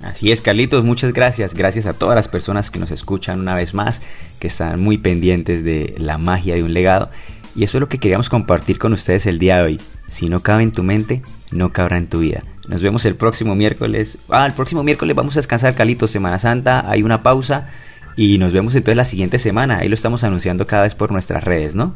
Así 0.00 0.32
es, 0.32 0.40
Carlitos, 0.40 0.84
muchas 0.84 1.12
gracias. 1.12 1.54
Gracias 1.54 1.84
a 1.84 1.92
todas 1.92 2.16
las 2.16 2.28
personas 2.28 2.70
que 2.70 2.78
nos 2.78 2.90
escuchan 2.90 3.38
una 3.38 3.54
vez 3.54 3.74
más, 3.74 4.00
que 4.38 4.46
están 4.46 4.80
muy 4.80 4.96
pendientes 4.96 5.62
de 5.62 5.94
la 5.98 6.16
magia 6.16 6.54
de 6.54 6.62
un 6.62 6.72
legado. 6.72 7.10
Y 7.54 7.64
eso 7.64 7.76
es 7.76 7.80
lo 7.80 7.88
que 7.88 7.98
queríamos 7.98 8.30
compartir 8.30 8.78
con 8.78 8.94
ustedes 8.94 9.26
el 9.26 9.38
día 9.38 9.58
de 9.58 9.62
hoy. 9.62 9.80
Si 10.08 10.28
no 10.28 10.40
cabe 10.40 10.62
en 10.62 10.72
tu 10.72 10.82
mente, 10.82 11.22
no 11.50 11.72
cabrá 11.72 11.98
en 11.98 12.08
tu 12.08 12.20
vida. 12.20 12.40
Nos 12.66 12.82
vemos 12.82 13.04
el 13.04 13.14
próximo 13.14 13.54
miércoles. 13.54 14.18
Ah, 14.30 14.46
el 14.46 14.52
próximo 14.52 14.82
miércoles 14.82 15.14
vamos 15.14 15.36
a 15.36 15.40
descansar, 15.40 15.74
Carlitos, 15.74 16.10
Semana 16.10 16.38
Santa. 16.38 16.88
Hay 16.88 17.02
una 17.02 17.22
pausa. 17.22 17.66
Y 18.16 18.38
nos 18.38 18.52
vemos 18.52 18.74
entonces 18.74 18.96
la 18.96 19.04
siguiente 19.04 19.38
semana. 19.38 19.78
Ahí 19.78 19.88
lo 19.88 19.94
estamos 19.94 20.24
anunciando 20.24 20.66
cada 20.66 20.84
vez 20.84 20.94
por 20.94 21.12
nuestras 21.12 21.44
redes, 21.44 21.74
¿no? 21.74 21.94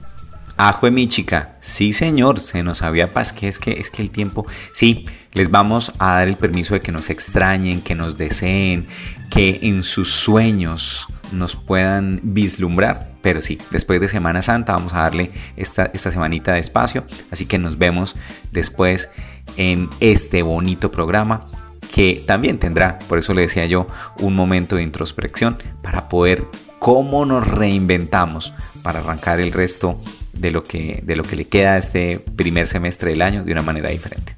Ajo 0.57 0.89
mi 0.91 1.09
chica. 1.09 1.57
Sí, 1.61 1.93
señor, 1.93 2.39
se 2.39 2.63
nos 2.63 2.83
había 2.83 3.13
pas 3.13 3.33
que 3.33 3.49
es 3.49 3.59
que 3.59 3.73
es 3.73 3.91
que 3.91 4.03
el 4.03 4.11
tiempo. 4.11 4.47
Sí, 4.73 5.07
les 5.33 5.51
vamos 5.51 5.93
a 5.99 6.15
dar 6.15 6.29
el 6.29 6.37
permiso 6.37 6.75
de 6.75 6.81
que 6.81 6.93
nos 6.93 7.11
extrañen, 7.11 7.81
que 7.81 7.97
nos 7.97 8.17
deseen, 8.19 8.87
que 9.31 9.59
en 9.63 9.83
sus 9.83 10.11
sueños 10.13 11.09
nos 11.33 11.57
puedan 11.57 12.21
vislumbrar. 12.23 13.15
Pero 13.21 13.43
sí, 13.43 13.59
después 13.73 14.01
de 14.01 14.07
Semana 14.07 14.43
Santa 14.43 14.75
vamos 14.75 14.93
a 14.93 15.03
darle 15.03 15.33
esta, 15.57 15.87
esta 15.93 16.13
semanita 16.13 16.53
de 16.53 16.61
espacio. 16.61 17.05
Así 17.33 17.47
que 17.47 17.59
nos 17.59 17.77
vemos 17.77 18.15
después 18.53 19.09
en 19.57 19.91
este 19.99 20.43
bonito 20.43 20.93
programa 20.93 21.47
que 21.93 22.23
también 22.27 22.59
tendrá, 22.59 22.99
por 23.09 23.19
eso 23.19 23.35
le 23.35 23.43
decía 23.43 23.67
yo, 23.67 23.87
un 24.19 24.35
momento 24.35 24.77
de 24.77 24.83
introspección 24.83 25.59
para 25.83 26.09
poder 26.09 26.47
cómo 26.79 27.25
nos 27.25 27.47
reinventamos 27.47 28.53
para 28.83 29.01
arrancar 29.01 29.41
el 29.41 29.53
resto 29.53 30.01
de 30.39 30.51
lo 30.51 30.63
que, 30.63 31.03
de 31.05 31.17
lo 31.17 31.23
que 31.23 31.37
le 31.37 31.47
queda 31.47 31.75
a 31.75 31.79
este 31.79 32.19
primer 32.19 32.67
semestre 32.67 33.11
del 33.11 33.23
año 33.23 33.45
de 33.45 33.53
una 33.53 33.63
manera 33.63 33.91
diferente. 33.91 34.37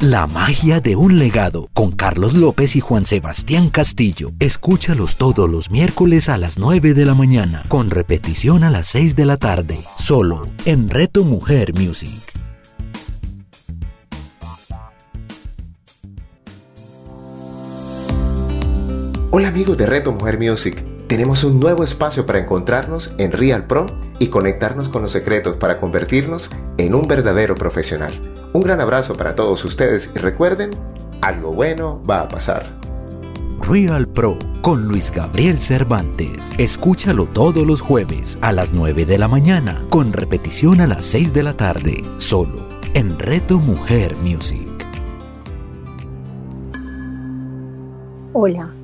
La 0.00 0.26
magia 0.26 0.80
de 0.80 0.96
un 0.96 1.18
legado 1.18 1.70
con 1.72 1.90
Carlos 1.90 2.34
López 2.34 2.76
y 2.76 2.80
Juan 2.80 3.06
Sebastián 3.06 3.70
Castillo. 3.70 4.32
Escúchalos 4.38 5.16
todos 5.16 5.48
los 5.48 5.70
miércoles 5.70 6.28
a 6.28 6.36
las 6.36 6.58
9 6.58 6.92
de 6.92 7.06
la 7.06 7.14
mañana, 7.14 7.62
con 7.68 7.88
repetición 7.88 8.64
a 8.64 8.70
las 8.70 8.86
6 8.88 9.16
de 9.16 9.24
la 9.24 9.38
tarde, 9.38 9.78
solo 9.96 10.46
en 10.66 10.90
Reto 10.90 11.24
Mujer 11.24 11.72
Music. 11.72 12.20
Hola 19.30 19.48
amigos 19.48 19.76
de 19.78 19.86
Reto 19.86 20.12
Mujer 20.12 20.38
Music. 20.38 20.93
Tenemos 21.08 21.44
un 21.44 21.60
nuevo 21.60 21.84
espacio 21.84 22.24
para 22.24 22.38
encontrarnos 22.38 23.12
en 23.18 23.32
Real 23.32 23.66
Pro 23.66 23.84
y 24.18 24.28
conectarnos 24.28 24.88
con 24.88 25.02
los 25.02 25.12
secretos 25.12 25.56
para 25.56 25.78
convertirnos 25.78 26.50
en 26.78 26.94
un 26.94 27.06
verdadero 27.06 27.54
profesional. 27.54 28.12
Un 28.54 28.62
gran 28.62 28.80
abrazo 28.80 29.14
para 29.14 29.34
todos 29.34 29.64
ustedes 29.64 30.10
y 30.14 30.18
recuerden, 30.18 30.70
algo 31.20 31.52
bueno 31.52 32.02
va 32.08 32.22
a 32.22 32.28
pasar. 32.28 32.78
Real 33.60 34.08
Pro 34.08 34.38
con 34.62 34.88
Luis 34.88 35.10
Gabriel 35.10 35.58
Cervantes. 35.58 36.50
Escúchalo 36.58 37.26
todos 37.26 37.66
los 37.66 37.82
jueves 37.82 38.38
a 38.40 38.52
las 38.52 38.72
9 38.72 39.04
de 39.04 39.18
la 39.18 39.28
mañana, 39.28 39.84
con 39.90 40.12
repetición 40.12 40.80
a 40.80 40.86
las 40.86 41.04
6 41.04 41.34
de 41.34 41.42
la 41.42 41.54
tarde, 41.54 42.02
solo 42.16 42.66
en 42.94 43.18
Reto 43.18 43.58
Mujer 43.58 44.16
Music. 44.16 44.86
Hola. 48.32 48.83